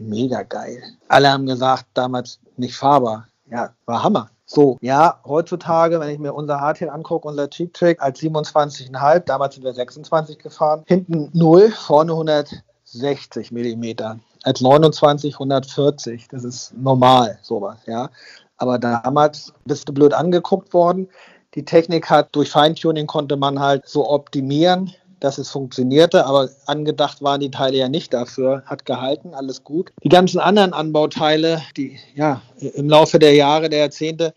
[0.00, 0.82] mega geil.
[1.06, 3.28] Alle haben gesagt, damals nicht fahrbar.
[3.48, 4.30] Ja, war Hammer.
[4.46, 9.54] So, ja, heutzutage, wenn ich mir unser Hardtail angucke, unser Cheap Trick als 27,5, damals
[9.54, 14.18] sind wir 26 gefahren, hinten 0, vorne 160 Millimeter.
[14.44, 16.28] Als 29 140.
[16.28, 18.10] Das ist normal, sowas, ja.
[18.56, 21.08] Aber damals bist du blöd angeguckt worden.
[21.54, 27.22] Die Technik hat durch Feintuning konnte man halt so optimieren, dass es funktionierte, aber angedacht
[27.22, 28.62] waren die Teile ja nicht dafür.
[28.66, 29.92] Hat gehalten, alles gut.
[30.02, 34.34] Die ganzen anderen Anbauteile, die ja im Laufe der Jahre, der Jahrzehnte,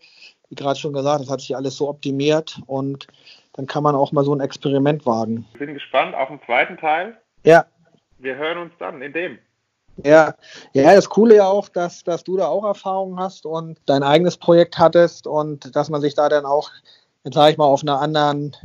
[0.48, 3.06] wie gerade schon gesagt, das hat sich alles so optimiert und
[3.52, 5.44] dann kann man auch mal so ein Experiment wagen.
[5.52, 7.18] Ich bin gespannt auf den zweiten Teil.
[7.44, 7.66] Ja.
[8.18, 9.38] Wir hören uns dann in dem.
[10.04, 10.34] Ja,
[10.72, 14.36] ja, das Coole ja auch, dass, dass du da auch Erfahrung hast und dein eigenes
[14.36, 16.70] Projekt hattest und dass man sich da dann auch,
[17.24, 18.56] jetzt sage ich mal, auf einer anderen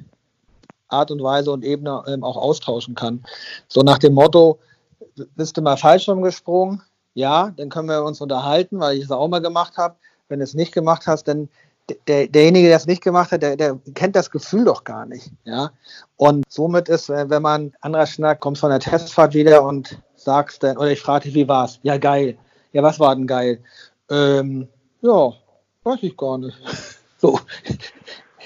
[0.90, 3.24] Art und Weise und Ebene ähm, auch austauschen kann.
[3.68, 4.60] So nach dem Motto,
[5.36, 6.82] bist du mal falsch gesprungen?
[7.16, 9.96] Ja, dann können wir uns unterhalten, weil ich es auch mal gemacht habe.
[10.30, 11.50] Wenn du es nicht gemacht hast, dann
[12.08, 15.32] der, derjenige, der es nicht gemacht hat, der, der kennt das Gefühl doch gar nicht.
[15.44, 15.72] Ja?
[16.16, 20.78] Und somit ist, wenn man anderer Schnack, kommst von der Testfahrt wieder und sagst dann,
[20.78, 21.80] oder ich frage dich, wie war's?
[21.84, 22.38] Ja, geil.
[22.72, 23.60] Ja, was war denn geil?
[24.10, 24.68] Ähm,
[25.02, 25.34] ja,
[25.84, 26.58] weiß ich gar nicht.
[27.24, 27.40] So,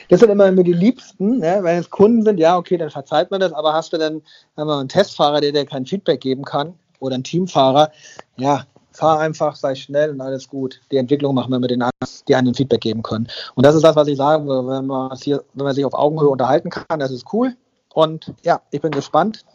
[0.07, 1.59] das sind immer die Liebsten, ne?
[1.63, 4.21] wenn es Kunden sind, ja, okay, dann verzeiht man das, aber hast du dann
[4.55, 7.91] einen Testfahrer, der dir kein Feedback geben kann oder ein Teamfahrer,
[8.35, 10.81] ja, fahr einfach, sei schnell und alles gut.
[10.91, 13.27] Die Entwicklung machen wir mit den anderen, die einen Feedback geben können.
[13.55, 15.93] Und das ist das, was ich sagen würde, wenn man, hier, wenn man sich auf
[15.93, 17.55] Augenhöhe unterhalten kann, das ist cool.
[17.93, 19.45] Und ja, ich bin gespannt,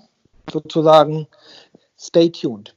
[0.50, 1.26] sozusagen,
[2.02, 2.74] stay tuned.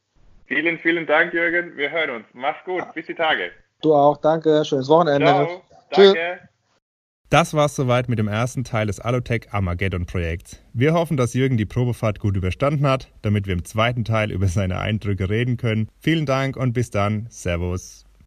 [0.48, 1.76] Vielen, vielen Dank, Jürgen.
[1.76, 2.26] Wir hören uns.
[2.34, 2.84] Mach's gut.
[2.94, 3.52] Bis die Tage.
[3.82, 4.18] Du auch.
[4.18, 4.64] Danke.
[4.64, 5.26] Schönes Wochenende.
[5.26, 5.62] Ciao.
[5.92, 6.40] Danke.
[7.32, 10.62] Das war's soweit mit dem ersten Teil des Alotech Armageddon Projekts.
[10.74, 14.48] Wir hoffen, dass Jürgen die Probefahrt gut überstanden hat, damit wir im zweiten Teil über
[14.48, 15.90] seine Eindrücke reden können.
[16.00, 17.26] Vielen Dank und bis dann.
[17.30, 18.05] Servus.